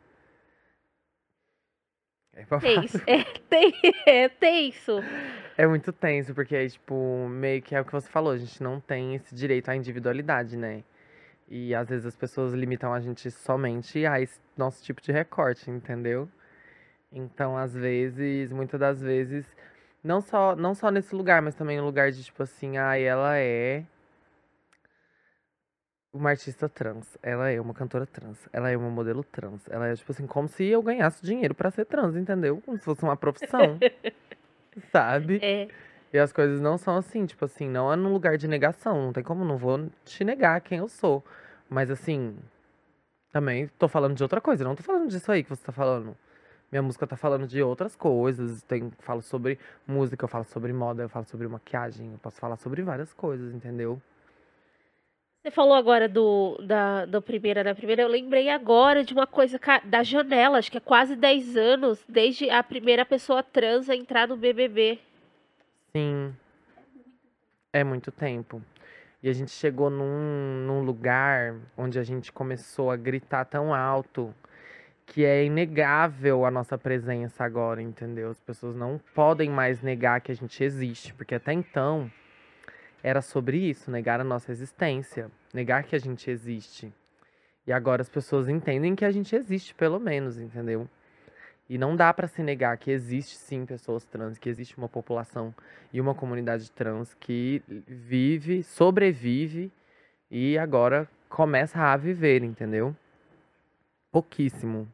[2.35, 2.45] É.
[2.59, 2.99] Tenso.
[3.07, 3.73] É, tem,
[4.05, 4.99] é tenso.
[5.57, 8.79] É muito tenso, porque tipo, meio que é o que você falou, a gente não
[8.79, 10.85] tem esse direito à individualidade, né?
[11.49, 15.71] E às vezes as pessoas limitam a gente somente a esse nosso tipo de recorte,
[15.71, 16.29] entendeu?
[17.13, 19.47] Então, às vezes, muitas das vezes,
[20.03, 23.39] não só, não só nesse lugar, mas também no lugar de tipo assim, ai, ela
[23.39, 23.85] é
[26.13, 29.95] uma artista trans, ela é uma cantora trans, ela é uma modelo trans, ela é
[29.95, 32.61] tipo assim, como se eu ganhasse dinheiro pra ser trans, entendeu?
[32.65, 33.79] Como se fosse uma profissão,
[34.91, 35.39] sabe?
[35.43, 35.69] É.
[36.13, 39.13] E as coisas não são assim, tipo assim, não é num lugar de negação, não
[39.13, 41.25] tem como, não vou te negar quem eu sou.
[41.69, 42.37] Mas assim,
[43.33, 46.17] também tô falando de outra coisa, não tô falando disso aí que você tá falando.
[46.71, 51.03] Minha música tá falando de outras coisas, tem, falo sobre música, eu falo sobre moda,
[51.03, 54.01] eu falo sobre maquiagem, eu posso falar sobre várias coisas, entendeu?
[55.43, 59.61] Você falou agora do, da, do primeira da primeira, eu lembrei agora de uma coisa
[59.85, 64.27] da janela, acho que é quase 10 anos, desde a primeira pessoa trans a entrar
[64.27, 64.99] no BBB.
[65.97, 66.37] Sim.
[67.73, 68.61] É muito tempo.
[69.23, 74.35] E a gente chegou num, num lugar onde a gente começou a gritar tão alto
[75.07, 78.29] que é inegável a nossa presença agora, entendeu?
[78.29, 82.13] As pessoas não podem mais negar que a gente existe, porque até então
[83.03, 86.93] era sobre isso, negar a nossa existência, negar que a gente existe.
[87.67, 90.87] E agora as pessoas entendem que a gente existe, pelo menos, entendeu?
[91.69, 95.53] E não dá pra se negar que existe sim pessoas trans, que existe uma população
[95.93, 99.73] e uma comunidade trans que vive, sobrevive
[100.31, 102.95] e agora começa a viver, entendeu?
[104.13, 104.89] Pouquíssimo,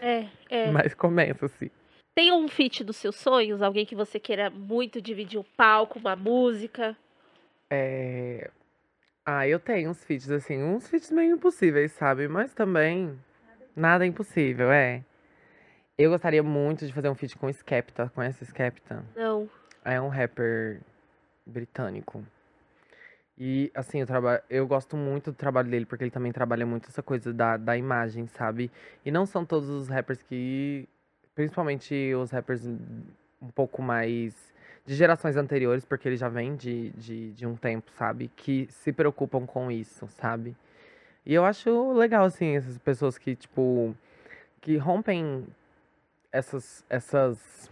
[0.00, 0.70] É, é.
[0.72, 1.70] mas começa assim.
[2.14, 3.62] Tem um feat dos seus sonhos?
[3.62, 6.96] Alguém que você queira muito dividir o palco, uma música?
[7.70, 8.50] É...
[9.24, 12.26] Ah, eu tenho uns feats assim, uns feats meio impossíveis, sabe?
[12.26, 13.18] Mas também
[13.74, 15.02] nada é impossível, é.
[15.98, 18.12] Eu gostaria muito de fazer um feat com Skepta.
[18.14, 19.02] Conhece Skepta?
[19.16, 19.48] Não.
[19.82, 20.80] É um rapper
[21.46, 22.22] britânico.
[23.38, 24.42] E, assim, eu, traba...
[24.50, 27.78] eu gosto muito do trabalho dele, porque ele também trabalha muito essa coisa da, da
[27.78, 28.70] imagem, sabe?
[29.06, 30.86] E não são todos os rappers que.
[31.34, 34.34] Principalmente os rappers um pouco mais.
[34.84, 38.30] de gerações anteriores, porque ele já vem de, de, de um tempo, sabe?
[38.36, 40.54] Que se preocupam com isso, sabe?
[41.24, 43.96] E eu acho legal, assim, essas pessoas que, tipo.
[44.60, 45.46] que rompem
[46.36, 46.84] essas.
[46.88, 47.70] essas.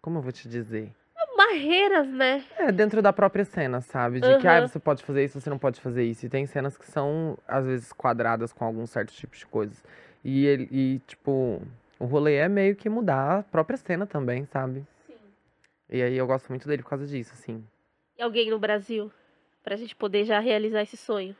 [0.00, 0.90] Como eu vou te dizer?
[1.36, 2.44] Barreiras, né?
[2.58, 4.20] É, dentro da própria cena, sabe?
[4.20, 6.26] De que, ah, você pode fazer isso, você não pode fazer isso.
[6.26, 9.82] E tem cenas que são, às vezes, quadradas com alguns certos tipos de coisas.
[10.22, 11.62] E, ele, e tipo,
[11.98, 14.86] o rolê é meio que mudar a própria cena também, sabe?
[15.06, 15.14] Sim.
[15.88, 17.64] E aí eu gosto muito dele por causa disso, assim.
[18.18, 19.10] E alguém no Brasil?
[19.64, 21.34] Pra gente poder já realizar esse sonho.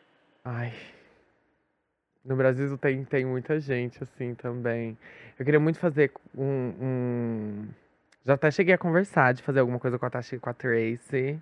[0.44, 0.72] Ai.
[2.24, 4.96] No Brasil tem, tem muita gente, assim, também.
[5.38, 7.68] Eu queria muito fazer um, um...
[8.26, 10.52] Já até cheguei a conversar de fazer alguma coisa com a Tasha e com a
[10.52, 11.40] Tracy.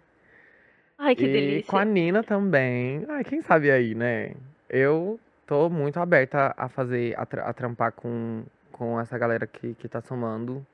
[0.97, 1.71] Ai, que e delícia.
[1.71, 3.05] com a Nina também.
[3.09, 4.35] Ai, quem sabe aí, né?
[4.69, 9.75] Eu tô muito aberta a fazer, a, tra- a trampar com, com essa galera que,
[9.75, 10.65] que tá somando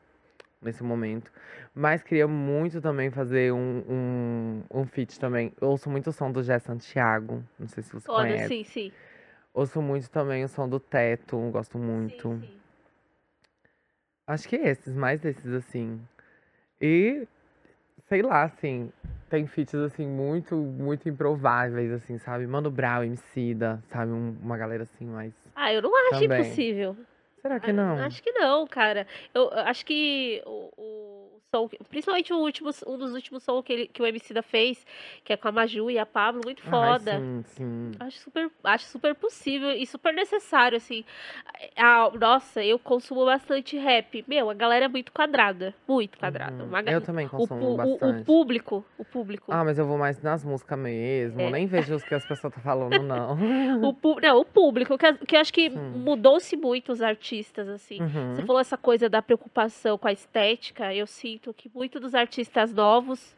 [0.60, 1.30] nesse momento.
[1.74, 5.52] Mas queria muito também fazer um, um, um feat também.
[5.60, 7.42] Eu ouço muito o som do Jé Santiago.
[7.58, 8.48] Não sei se você Foda, conhece.
[8.48, 8.92] sim, sim.
[9.54, 11.38] Ouço muito também o som do Teto.
[11.50, 12.30] Gosto muito.
[12.30, 12.48] Sim, sim.
[14.26, 16.00] Acho que esses, mais desses, assim.
[16.80, 17.26] E,
[18.08, 18.90] sei lá, assim,
[19.30, 22.46] tem feats, assim, muito, muito improváveis, assim, sabe?
[22.46, 24.10] Mano Brown, Emicida, sabe?
[24.10, 25.32] Um- uma galera, assim, mais...
[25.54, 26.40] Ah, eu não acho Também.
[26.40, 26.96] impossível.
[27.40, 27.98] Será que Ah, não?
[27.98, 29.06] Acho que não, cara.
[29.34, 31.23] Eu eu acho que o, o
[31.88, 34.84] principalmente o último, um dos últimos sons que, ele, que o Emicida fez,
[35.24, 37.18] que é com a Maju e a Pablo, muito Ai, foda.
[37.18, 37.90] sim, sim.
[38.00, 41.04] Acho super, acho super possível e super necessário, assim.
[41.76, 44.24] Ah, nossa, eu consumo bastante rap.
[44.28, 45.74] Meu, a galera é muito quadrada.
[45.88, 46.62] Muito quadrada.
[46.62, 46.68] Uhum.
[46.68, 48.24] Uma Eu também o, consumo o- o bastante.
[48.24, 49.52] público, o público.
[49.52, 51.40] Ah, mas eu vou mais nas músicas mesmo.
[51.40, 51.50] É.
[51.50, 53.34] Nem vejo os que as pessoas estão falando, não.
[53.82, 57.98] O, não, o público, que, que eu acho que mudou-se muito os artistas, assim.
[57.98, 58.46] Você Uhum.
[58.46, 60.94] falou essa coisa da preocupação com a estética.
[60.94, 63.34] Eu sinto que muitos dos artistas novos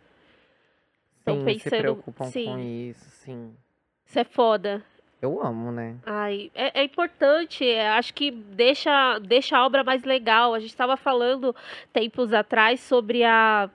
[1.18, 1.80] estão Sim, se pensando.
[1.80, 3.56] preocupam com sim, isso, sim.
[4.04, 4.84] isso é foda.
[5.20, 5.96] Eu amo, né?
[6.04, 10.52] Ai, é, é importante, é, acho que deixa, deixa a obra mais legal.
[10.52, 11.56] A gente estava falando
[11.92, 13.70] tempos atrás sobre a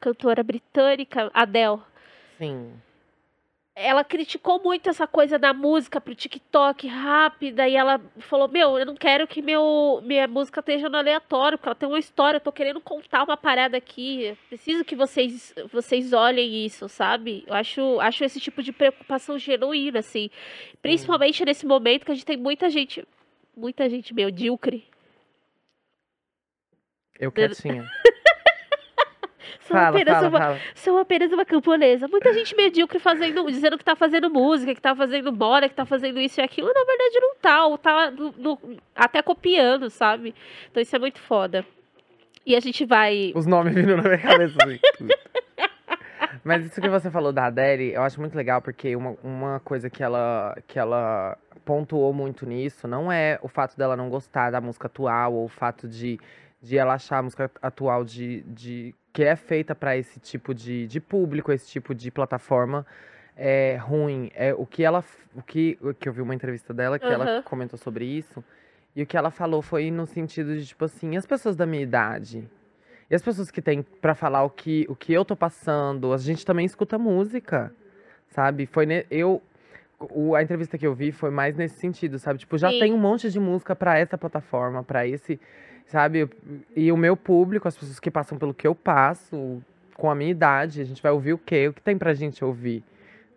[0.00, 1.78] cantora britânica Adele.
[2.38, 2.72] Sim.
[3.80, 8.84] Ela criticou muito essa coisa da música pro TikTok rápida e ela falou: Meu, eu
[8.84, 12.40] não quero que meu, minha música esteja no aleatório, porque ela tem uma história, eu
[12.40, 14.36] tô querendo contar uma parada aqui.
[14.48, 17.44] Preciso que vocês, vocês olhem isso, sabe?
[17.46, 20.28] Eu acho, acho esse tipo de preocupação genuína, assim.
[20.82, 23.06] Principalmente nesse momento que a gente tem muita gente,
[23.56, 24.88] muita gente medíocre.
[27.16, 27.88] Eu quietinha.
[29.60, 30.58] Sou fala, apenas fala, uma, fala.
[30.74, 32.08] sou apenas uma camponesa.
[32.08, 35.84] Muita gente medíocre fazendo, dizendo que tá fazendo música, que tá fazendo bola, que tá
[35.84, 36.68] fazendo isso e aquilo.
[36.68, 37.66] Na verdade, não tá.
[37.66, 38.58] Ou tá no- no-
[38.94, 40.34] até copiando, sabe?
[40.70, 41.64] Então isso é muito foda.
[42.46, 43.32] E a gente vai.
[43.34, 44.56] Os nomes vindo na minha cabeça.
[44.62, 45.08] assim.
[46.44, 49.90] Mas isso que você falou da Adele, eu acho muito legal, porque uma, uma coisa
[49.90, 54.60] que ela, que ela pontuou muito nisso não é o fato dela não gostar da
[54.60, 56.18] música atual, ou o fato de,
[56.62, 60.86] de ela achar a música atual de, de que é feita para esse tipo de,
[60.86, 62.86] de público, esse tipo de plataforma
[63.36, 64.30] é ruim.
[64.32, 65.04] É o que ela,
[65.34, 67.42] o que, o que eu vi uma entrevista dela que ela Aham.
[67.42, 68.44] comentou sobre isso.
[68.94, 71.82] E o que ela falou foi no sentido de, tipo assim, as pessoas da minha
[71.82, 72.48] idade.
[73.10, 76.16] E as pessoas que têm pra falar o que, o que eu tô passando, a
[76.18, 77.74] gente também escuta música,
[78.28, 78.66] sabe?
[78.66, 79.42] Foi ne- eu
[79.98, 82.38] o- a entrevista que eu vi foi mais nesse sentido, sabe?
[82.38, 82.78] Tipo, já Sim.
[82.78, 85.40] tem um monte de música pra essa plataforma, pra esse,
[85.88, 86.28] sabe?
[86.76, 89.60] E o meu público, as pessoas que passam pelo que eu passo,
[89.96, 91.68] com a minha idade, a gente vai ouvir o quê?
[91.68, 92.84] O que tem pra gente ouvir?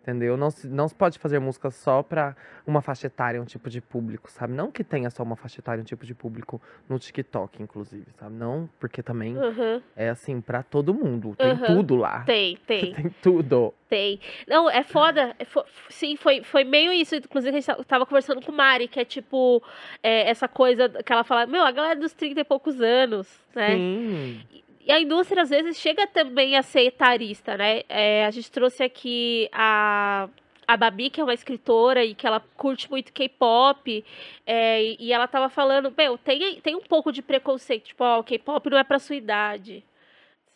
[0.01, 0.35] Entendeu?
[0.35, 2.35] Não se, não se pode fazer música só pra
[2.65, 4.51] uma faixa etária, um tipo de público, sabe?
[4.51, 8.33] Não que tenha só uma faixa etária, um tipo de público no TikTok, inclusive, sabe?
[8.33, 9.79] Não, porque também Aham.
[9.95, 11.35] é assim, pra todo mundo.
[11.35, 11.65] Tem Aham.
[11.67, 12.21] tudo lá.
[12.23, 12.93] Tem, tem.
[12.95, 13.75] Tem tudo.
[13.87, 14.19] Tem.
[14.47, 15.35] Não, é foda.
[15.37, 17.15] é fo- sim, foi, foi meio isso.
[17.15, 19.61] Inclusive, a gente ta- tava conversando com Mari, que é tipo,
[20.01, 23.75] é, essa coisa que ela fala, meu, a galera dos 30 e poucos anos, né?
[23.75, 24.41] Sim.
[24.85, 27.81] E a indústria, às vezes, chega também a ser etarista, né?
[27.87, 30.27] É, a gente trouxe aqui a,
[30.67, 34.03] a Babi, que é uma escritora e que ela curte muito K-pop.
[34.45, 37.85] é, e- ela tava falando, meu, tem, tem um pouco de preconceito.
[37.85, 39.83] Tipo, ó, o K-pop não é pra sua idade.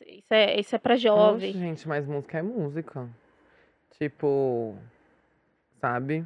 [0.06, 1.54] Isso é, isso é pra jovem.
[1.54, 3.10] Gente, mas música é música.
[3.98, 4.76] Tipo,
[5.80, 6.26] sabe?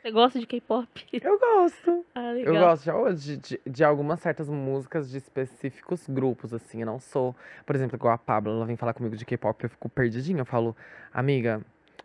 [0.00, 0.88] Você gosta de K-pop?
[1.12, 2.06] Eu gosto.
[2.14, 2.34] Ah.
[2.38, 6.80] Eu gosto de, de, de algumas certas músicas de específicos grupos, assim.
[6.80, 7.36] Eu não sou.
[7.66, 10.40] Por exemplo, igual a Pablo, ela vem falar comigo de K-pop, eu fico perdidinha.
[10.40, 10.74] Eu falo,
[11.12, 11.60] amiga,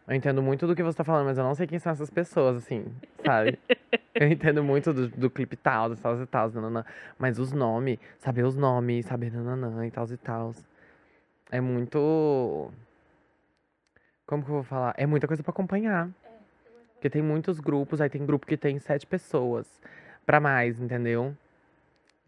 [0.06, 2.10] eu entendo muito do que você tá falando, mas eu não sei quem são essas
[2.10, 2.86] pessoas, assim,
[3.24, 3.58] sabe?
[4.14, 6.84] eu entendo muito do, do clipe tal, das tal e tal, nananã.
[7.18, 10.54] Mas os nomes, saber os nomes, saber nananã e tal e tal.
[11.50, 12.70] É muito.
[14.26, 14.94] Como que eu vou falar?
[14.98, 16.10] É muita coisa pra acompanhar.
[16.96, 19.82] Porque tem muitos grupos, aí tem grupo que tem sete pessoas
[20.26, 21.36] pra mais, entendeu?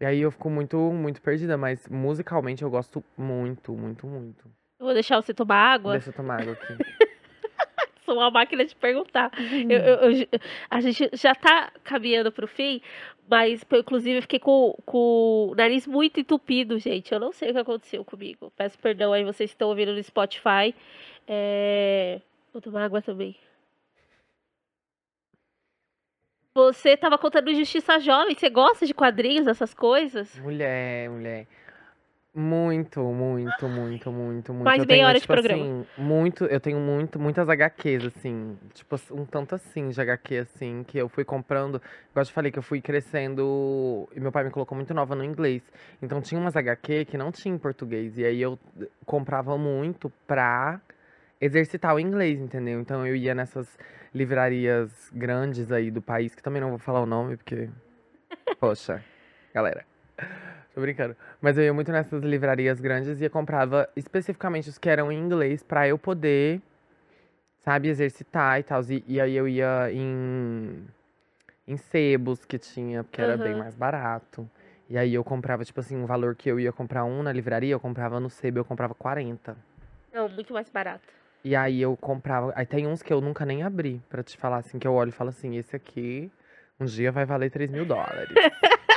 [0.00, 4.44] E aí eu fico muito, muito perdida, mas musicalmente eu gosto muito, muito, muito.
[4.78, 5.92] Eu vou deixar você tomar água.
[5.92, 6.74] Deixa eu tomar água aqui.
[8.04, 9.30] Sou uma máquina de perguntar.
[9.68, 10.40] Eu- eu- eu-
[10.70, 12.80] a gente já tá caminhando pro fim,
[13.28, 17.12] mas eu, inclusive eu fiquei com, com o nariz muito entupido, gente.
[17.12, 18.50] Eu não sei o que aconteceu comigo.
[18.56, 20.74] Peço perdão aí, vocês que estão ouvindo no Spotify.
[21.26, 22.20] É,
[22.52, 23.36] Vou tomar água também.
[26.58, 28.34] Você tava contando Justiça Jovem.
[28.34, 30.36] Você gosta de quadrinhos, essas coisas?
[30.40, 31.46] Mulher, mulher.
[32.34, 34.64] Muito, muito, muito, muito, muito.
[34.64, 35.62] Mais eu meia tenho, hora de tipo programa.
[35.62, 38.58] Assim, muito, eu tenho muito, muitas HQs, assim.
[38.74, 41.76] Tipo, um tanto assim de HQ, assim, que eu fui comprando.
[42.10, 44.08] Igual eu te falei, que eu fui crescendo.
[44.14, 45.62] E meu pai me colocou muito nova no inglês.
[46.02, 48.18] Então tinha umas HQ que não tinha em português.
[48.18, 48.58] E aí eu
[49.06, 50.80] comprava muito pra
[51.40, 52.80] exercitar o inglês, entendeu?
[52.80, 53.78] Então eu ia nessas
[54.14, 57.68] livrarias grandes aí do país, que também não vou falar o nome, porque.
[58.58, 59.02] Poxa,
[59.54, 59.84] galera.
[60.74, 61.16] Tô brincando.
[61.40, 65.18] Mas eu ia muito nessas livrarias grandes e eu comprava especificamente os que eram em
[65.18, 66.60] inglês pra eu poder,
[67.60, 68.80] sabe, exercitar e tal.
[68.82, 70.86] E, e aí eu ia em,
[71.66, 73.58] em sebos que tinha, porque era bem Aham.
[73.58, 74.48] mais barato.
[74.88, 77.72] E aí eu comprava, tipo assim, um valor que eu ia comprar um na livraria,
[77.72, 79.56] eu comprava no sebo, eu comprava 40.
[80.12, 81.17] Não, muito mais barato.
[81.44, 82.52] E aí eu comprava.
[82.56, 85.08] Aí tem uns que eu nunca nem abri, pra te falar assim, que eu olho
[85.10, 86.30] e falo assim, esse aqui
[86.80, 88.28] um dia vai valer 3 mil dólares.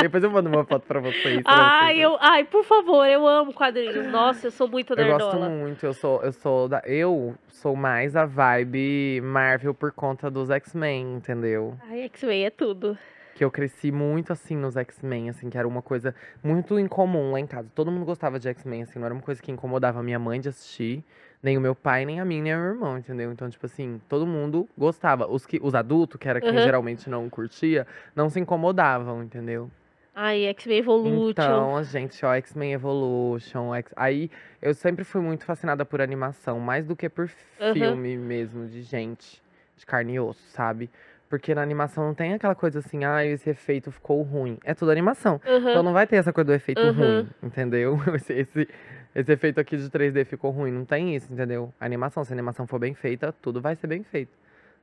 [0.00, 1.42] Depois eu mando uma foto pra vocês.
[1.46, 4.06] Ai, eu, ai, por favor, eu amo quadrinhos.
[4.06, 5.32] Nossa, eu sou muito Eu nerdola.
[5.36, 6.82] gosto muito, eu sou, eu sou da.
[6.84, 11.76] Eu sou mais a vibe Marvel por conta dos X-Men, entendeu?
[11.88, 12.98] Ai, X-Men é tudo.
[13.40, 16.14] Que eu cresci muito assim nos X-Men, assim, que era uma coisa
[16.44, 17.66] muito incomum lá em casa.
[17.74, 20.38] Todo mundo gostava de X-Men, assim, não era uma coisa que incomodava a minha mãe
[20.38, 21.02] de assistir,
[21.42, 23.32] nem o meu pai, nem a mim, nem o meu irmão, entendeu?
[23.32, 25.26] Então, tipo assim, todo mundo gostava.
[25.26, 26.60] Os, que, os adultos, que era quem Uhum.
[26.60, 29.70] geralmente não curtia, não se incomodavam, entendeu?
[30.14, 31.30] Ai, X-Men Evolution.
[31.30, 33.74] Então, gente, ó, X-Men Evolution.
[33.74, 33.90] X...
[33.96, 34.30] Aí
[34.60, 37.72] eu sempre fui muito fascinada por animação, mais do que por Aham.
[37.72, 39.42] filme mesmo, de gente,
[39.78, 40.90] de carne e osso, sabe?
[41.30, 44.58] Porque na animação não tem aquela coisa assim, ah, esse efeito ficou ruim.
[44.64, 45.40] É tudo animação.
[45.46, 45.70] Aham.
[45.70, 46.90] Então não vai ter essa coisa do efeito Uhum.
[46.92, 47.96] ruim, entendeu?
[48.16, 48.68] Esse, esse,
[49.14, 50.72] esse efeito aqui de 3D ficou ruim.
[50.72, 51.72] Não tem isso, entendeu?
[51.80, 54.36] A animação, se a animação for bem feita, tudo vai ser bem feito,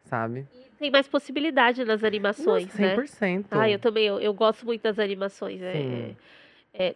[0.06, 0.48] sabe?
[0.80, 2.96] Tem mais possibilidade nas animações, Nossa, né?
[2.96, 3.46] 100%.
[3.52, 5.62] Ah, eu também, eu, eu gosto muito das animações.
[5.62, 6.04] é- Sim.
[6.12, 6.16] É,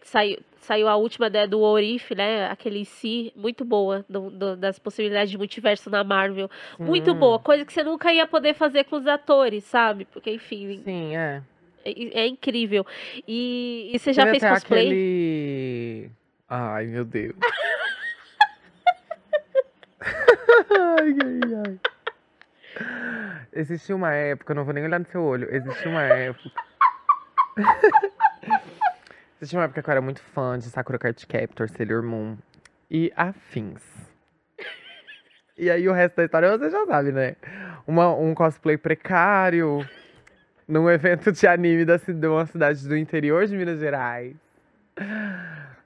[0.03, 2.47] saiu, saiu a última né, do Orif, né?
[2.49, 6.49] Aquele si, muito boa, do- do- das possibilidades de multiverso na Marvel.
[6.79, 10.05] Muito Hum, boa, coisa que você nunca ia poder fazer com os atores, sabe?
[10.05, 11.41] Porque, enfim, Sim, é.
[11.84, 12.86] é, é incrível.
[13.27, 14.82] E, e você já Teve fez cosplay?
[14.88, 16.09] aquele...
[16.47, 17.36] Ai, meu Deus.
[20.01, 21.79] ai, ai, ai.
[23.53, 25.47] Existia uma época, eu não vou nem olhar no seu olho.
[25.53, 26.51] Existia uma época.
[29.41, 32.37] Existia uma época que eu era muito fã de Sakura Card Captor, Sailor Moon
[32.91, 33.81] e afins.
[35.57, 37.35] E aí o resto da história você já sabe, né?
[37.87, 39.83] Uma, um cosplay precário
[40.67, 44.35] num evento de anime da, de uma cidade do interior de Minas Gerais.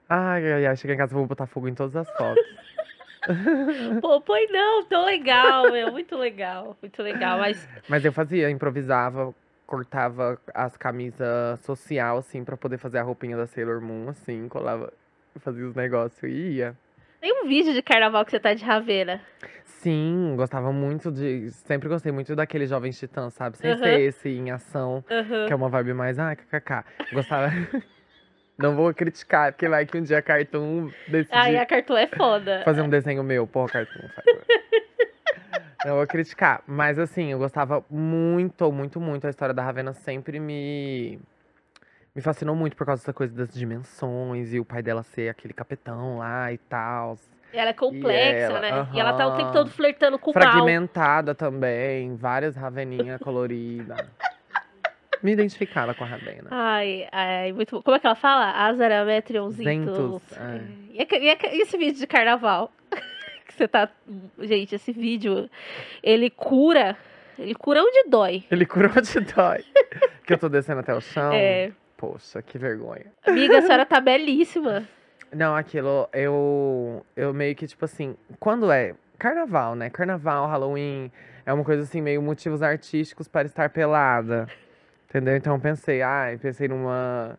[0.06, 2.44] Ai, ai, ai, cheguei em casa vou botar fogo em todas as fotos.
[4.02, 7.38] Pô, põe não, tão legal, meu, muito legal, muito legal.
[7.38, 9.34] Mas Mas eu fazia, improvisava,
[9.66, 14.92] cortava as camisas social, assim, pra poder fazer a roupinha da Sailor Moon, assim, colava,
[15.40, 16.76] fazia os negócios e ia.
[17.20, 19.20] tem um vídeo de carnaval que você tá de raveira.
[19.64, 21.50] Sim, gostava muito de.
[21.50, 23.58] Sempre gostei muito daquele Jovem Titã, sabe?
[23.58, 23.78] Sem Aham.
[23.82, 25.46] ser esse em ação, Aham.
[25.46, 26.84] que é uma vibe mais, ah, kkk.
[27.12, 27.48] Gostava.
[28.58, 32.62] Não vou criticar, porque vai que um dia Cartoon decidir Ai, a Cartoon é foda.
[32.64, 33.46] fazer um desenho meu.
[33.46, 34.26] Porra, Cartoon, faz.
[35.84, 36.62] Não vou criticar.
[36.66, 39.26] Mas assim, eu gostava muito, muito, muito.
[39.26, 41.18] A história da Ravena sempre me.
[42.14, 45.52] Me fascinou muito por causa dessa coisa das dimensões e o pai dela ser aquele
[45.52, 47.18] capetão lá e tal.
[47.52, 48.88] Ela é complexa, ela, né?
[48.94, 50.42] E ela tá o tempo todo flertando com o mal.
[50.42, 53.98] Fragmentada também, várias Raveninha coloridas.
[55.22, 56.48] Me identificava com a Ravena.
[56.50, 57.82] Ai, ai, muito.
[57.82, 58.50] Como é que ela fala?
[58.66, 59.96] Azara Metrionzintos.
[59.96, 60.98] Zentos, é.
[60.98, 61.02] É.
[61.02, 62.72] Aque- e esse vídeo de carnaval?
[63.46, 63.88] que você tá.
[64.40, 65.48] Gente, esse vídeo,
[66.02, 66.96] ele cura.
[67.38, 68.44] Ele cura onde dói.
[68.50, 69.64] Ele curou de dói.
[70.26, 71.32] que eu tô descendo até o chão.
[71.32, 71.70] É.
[71.96, 73.06] Poxa, que vergonha.
[73.26, 74.86] Amiga, a senhora tá belíssima.
[75.34, 79.90] Não, aquilo, eu, eu meio que, tipo assim, quando é carnaval, né?
[79.90, 81.10] Carnaval, Halloween,
[81.44, 84.46] é uma coisa assim, meio motivos artísticos para estar pelada.
[85.08, 85.36] Entendeu?
[85.36, 87.38] Então eu pensei, ai, pensei numa.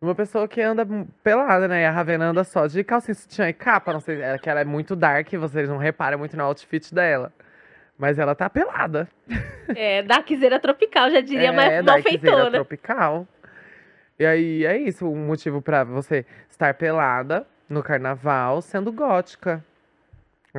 [0.00, 0.86] Numa pessoa que anda
[1.24, 1.82] pelada, né?
[1.82, 3.92] E a Ravena anda só de calcinha, sutiã e capa.
[3.92, 7.32] Não sei, é que ela é muito dark, vocês não reparam muito no outfit dela.
[7.98, 9.08] Mas ela tá pelada.
[9.74, 12.50] É, Darkzeira tropical, já diria, é, mas malfeitona.
[12.52, 13.26] tropical.
[14.16, 19.64] E aí é isso, um motivo pra você estar pelada no carnaval sendo gótica.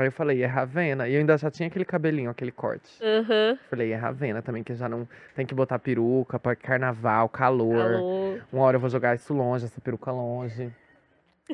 [0.01, 1.07] Aí eu falei, é Ravena.
[1.07, 2.89] E eu ainda já tinha aquele cabelinho, aquele corte.
[3.01, 3.57] Aham.
[3.69, 8.03] Falei, é Ravena também, que já não tem que botar peruca pra carnaval, calor.
[8.51, 10.71] Uma hora eu vou jogar isso longe, essa peruca longe.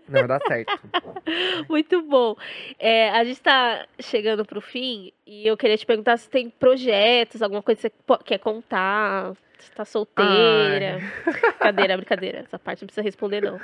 [0.07, 0.79] Não vai dar certo.
[1.69, 2.35] Muito bom.
[2.77, 7.41] É, a gente tá chegando pro fim e eu queria te perguntar se tem projetos,
[7.41, 10.99] alguma coisa que você quer contar, se tá solteira.
[11.25, 12.39] Brincadeira, brincadeira.
[12.39, 13.59] Essa parte não precisa responder, não.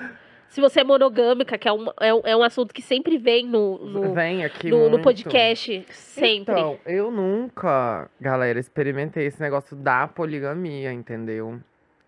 [0.51, 3.47] Se você é monogâmica, que é um, é um, é um assunto que sempre vem
[3.47, 5.85] no, no, Vem aqui no, no podcast.
[5.91, 6.59] Sempre.
[6.59, 11.57] Então, eu nunca, galera, experimentei esse negócio da poligamia, entendeu?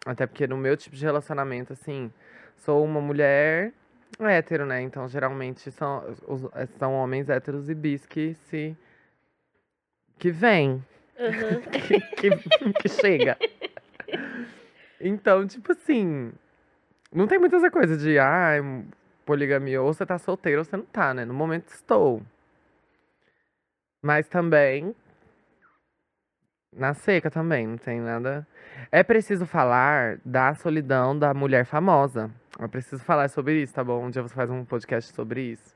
[0.06, 2.12] Até porque no meu tipo de relacionamento, assim,
[2.58, 3.72] sou uma mulher
[4.20, 4.82] hétero, né?
[4.82, 6.04] Então, geralmente, são,
[6.78, 8.76] são homens héteros e bis que se...
[10.20, 10.84] Que vêm,
[11.18, 11.62] Aham.
[11.72, 13.38] que, que, que chega.
[15.06, 16.32] Então, tipo assim,
[17.14, 18.54] não tem muita coisa de, ah,
[19.26, 21.26] poligamia, ou você tá solteiro ou você não tá, né?
[21.26, 22.22] No momento estou.
[24.02, 24.94] Mas também,
[26.76, 28.46] na seca também, não tem nada.
[28.92, 32.30] É preciso falar da solidão da mulher famosa.
[32.60, 34.06] É preciso falar sobre isso, tá bom?
[34.06, 35.73] Um dia você faz um podcast sobre isso.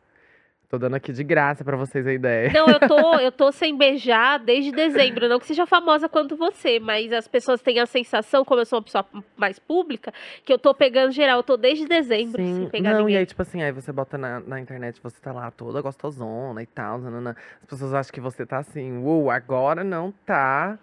[0.70, 2.51] Tô dando aqui de graça pra vocês a ideia.
[2.51, 5.30] Não, eu tô, eu tô sem beijar desde dezembro.
[5.30, 8.80] Não que seja famosa quanto você, mas as pessoas têm a sensação, como eu sou
[8.80, 9.05] uma pessoa
[9.38, 10.13] mais pública,
[10.43, 11.38] que eu tô pegando geral.
[11.39, 13.15] Eu tô desde dezembro sem Sim, pegar não, ninguém.
[13.15, 16.61] e aí, tipo assim, aí você bota na, na internet, você tá lá toda gostosona
[16.61, 17.38] e tal, nanana.
[17.61, 20.78] as pessoas acham que você tá assim, uou, agora não tá,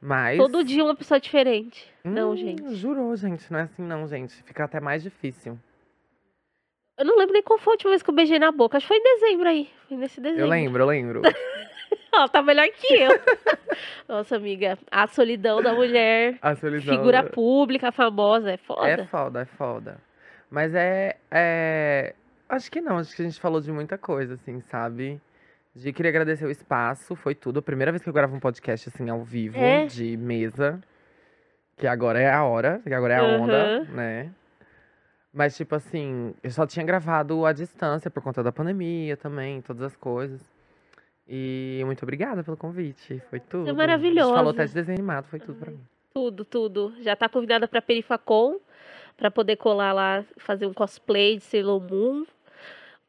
[0.00, 0.36] mas...
[0.36, 1.86] Todo dia uma pessoa diferente.
[2.02, 2.74] Não, Hum, gente.
[2.74, 5.56] Jurou, gente, não é assim não, gente, fica até mais difícil.
[7.02, 8.76] Eu não lembro nem qual foi a última vez que eu beijei na boca.
[8.76, 9.68] Acho que foi em dezembro aí.
[9.88, 10.44] Foi nesse dezembro.
[10.44, 11.22] Eu lembro, eu lembro.
[12.14, 13.10] Ela tá melhor que eu.
[14.08, 14.78] Nossa, amiga.
[14.88, 16.96] A solidão da mulher, A solidão...
[16.96, 18.86] figura pública, famosa, é foda.
[18.86, 19.98] É foda, é foda.
[20.48, 22.14] Mas é, é...
[22.48, 25.20] Acho que não, acho que a gente falou de muita coisa, assim, sabe?
[25.74, 27.58] De queria agradecer o espaço, foi tudo.
[27.58, 29.86] A primeira vez que eu gravo um podcast, assim, ao vivo, É?
[29.86, 30.80] de mesa.
[31.76, 34.30] Que agora é a hora, que agora é a onda, né?
[35.32, 39.82] Mas, tipo assim, eu só tinha gravado à distância por conta da pandemia também, todas
[39.82, 40.40] as coisas.
[41.26, 43.64] E muito obrigada pelo convite, foi tudo.
[43.64, 44.34] A gente maravilhoso.
[44.34, 45.80] falou até de desenho animado, foi tudo pra mim.
[46.12, 46.92] Tudo, tudo.
[47.00, 48.58] Já tá convidada pra Perifacon
[49.16, 52.24] Pra poder colar lá, fazer um cosplay de Sailor Moon.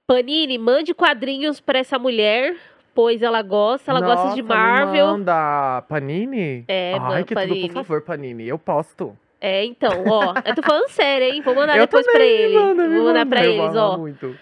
[0.06, 2.56] Panini, mande quadrinhos pra essa mulher,
[2.94, 5.08] pois ela gosta, ela gosta de Nossa, Marvel.
[5.08, 6.66] Manda Panini?
[6.68, 7.62] É, Ai, mano, que Panini.
[7.62, 8.48] tudo, por favor, Panini.
[8.48, 9.18] Eu posto.
[9.46, 11.42] É, então, ó, eu tô falando sério, hein?
[11.42, 12.56] Vou mandar eu depois também, pra ele.
[12.58, 13.36] Manda, Vou mandar manda.
[13.36, 13.98] pra Eu eles, ó.
[13.98, 14.40] Muito.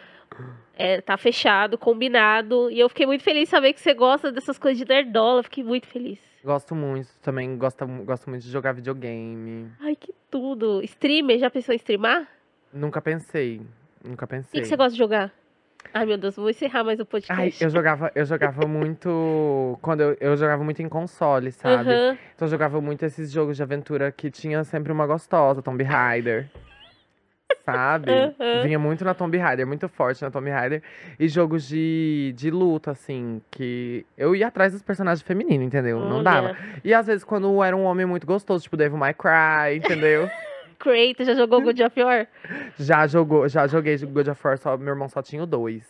[0.78, 2.70] É, tá fechado, combinado.
[2.70, 5.42] E eu fiquei muito feliz de saber que você gosta dessas coisas de nerdola.
[5.42, 6.20] Fiquei muito feliz.
[6.44, 7.08] Gosto muito.
[7.20, 9.72] Também gosto, gosto muito de jogar videogame.
[9.80, 10.84] Ai, que tudo.
[10.84, 12.28] Streamer, já pensou em streamar?
[12.72, 13.60] Nunca pensei.
[14.06, 14.52] Nunca O pensei.
[14.52, 15.32] que, que você gosta de jogar?
[15.94, 17.64] Ai, meu Deus, vou encerrar mais o Ai, podcast.
[17.64, 19.78] eu jogava, eu jogava muito.
[19.82, 21.92] Quando eu, eu jogava muito em console, sabe?
[21.94, 22.18] Aham.
[22.36, 26.48] Então eu jogava muito esses jogos de aventura que tinha sempre uma gostosa, Tomb Raider.
[27.66, 28.12] Sabe?
[28.40, 28.62] Aham.
[28.62, 30.82] Vinha muito na Tomb Raider, muito forte na Tomb Raider.
[31.20, 36.00] E jogos de, de luta, assim, que eu ia atrás dos personagens femininos, entendeu?
[36.00, 36.56] Não dava.
[36.84, 40.30] E às vezes quando era um homem muito gostoso, tipo Devil May Cry, entendeu?
[40.82, 42.28] Kratos, já jogou God of War?
[42.80, 45.88] já jogou, já joguei God of War, só, meu irmão só tinha o dois.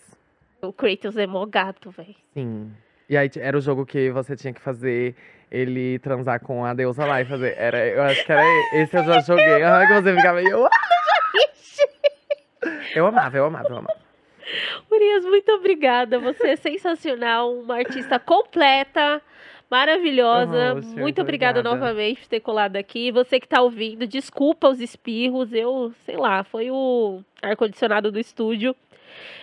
[0.61, 2.15] O Kratos é mó gato, velho.
[2.33, 2.71] Sim.
[3.09, 5.15] E aí era o jogo que você tinha que fazer
[5.49, 7.55] ele transar com a deusa lá e fazer.
[7.57, 9.63] Era, eu acho que era esse eu já joguei.
[9.63, 10.45] Aham, que você ficava aí.
[10.45, 10.67] Eu,
[12.95, 14.01] eu amava, eu amava, eu amava.
[14.91, 16.19] Urias, muito obrigada.
[16.19, 19.21] Você é sensacional, uma artista completa,
[19.71, 20.75] maravilhosa.
[20.75, 21.63] Oxe, muito obrigada obrigada.
[21.63, 23.11] novamente por ter colado aqui.
[23.11, 25.53] Você que tá ouvindo, desculpa os espirros.
[25.53, 28.75] Eu, sei lá, foi o ar-condicionado do estúdio.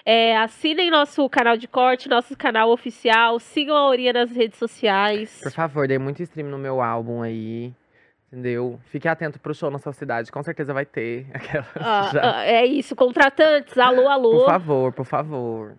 [0.05, 3.39] É, assinem nosso canal de corte, nosso canal oficial.
[3.39, 5.41] Sigam a Uria nas redes sociais.
[5.43, 7.73] Por favor, dê muito stream no meu álbum aí.
[8.31, 8.79] Entendeu?
[8.91, 11.27] Fique atento pro show na sua cidade, com certeza vai ter.
[11.33, 14.41] Aquela Ah, ah, é isso, contratantes, alô, alô.
[14.41, 15.75] Por favor, por favor.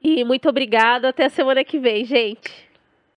[0.00, 1.08] E muito obrigada.
[1.08, 2.69] Até a semana que vem, gente.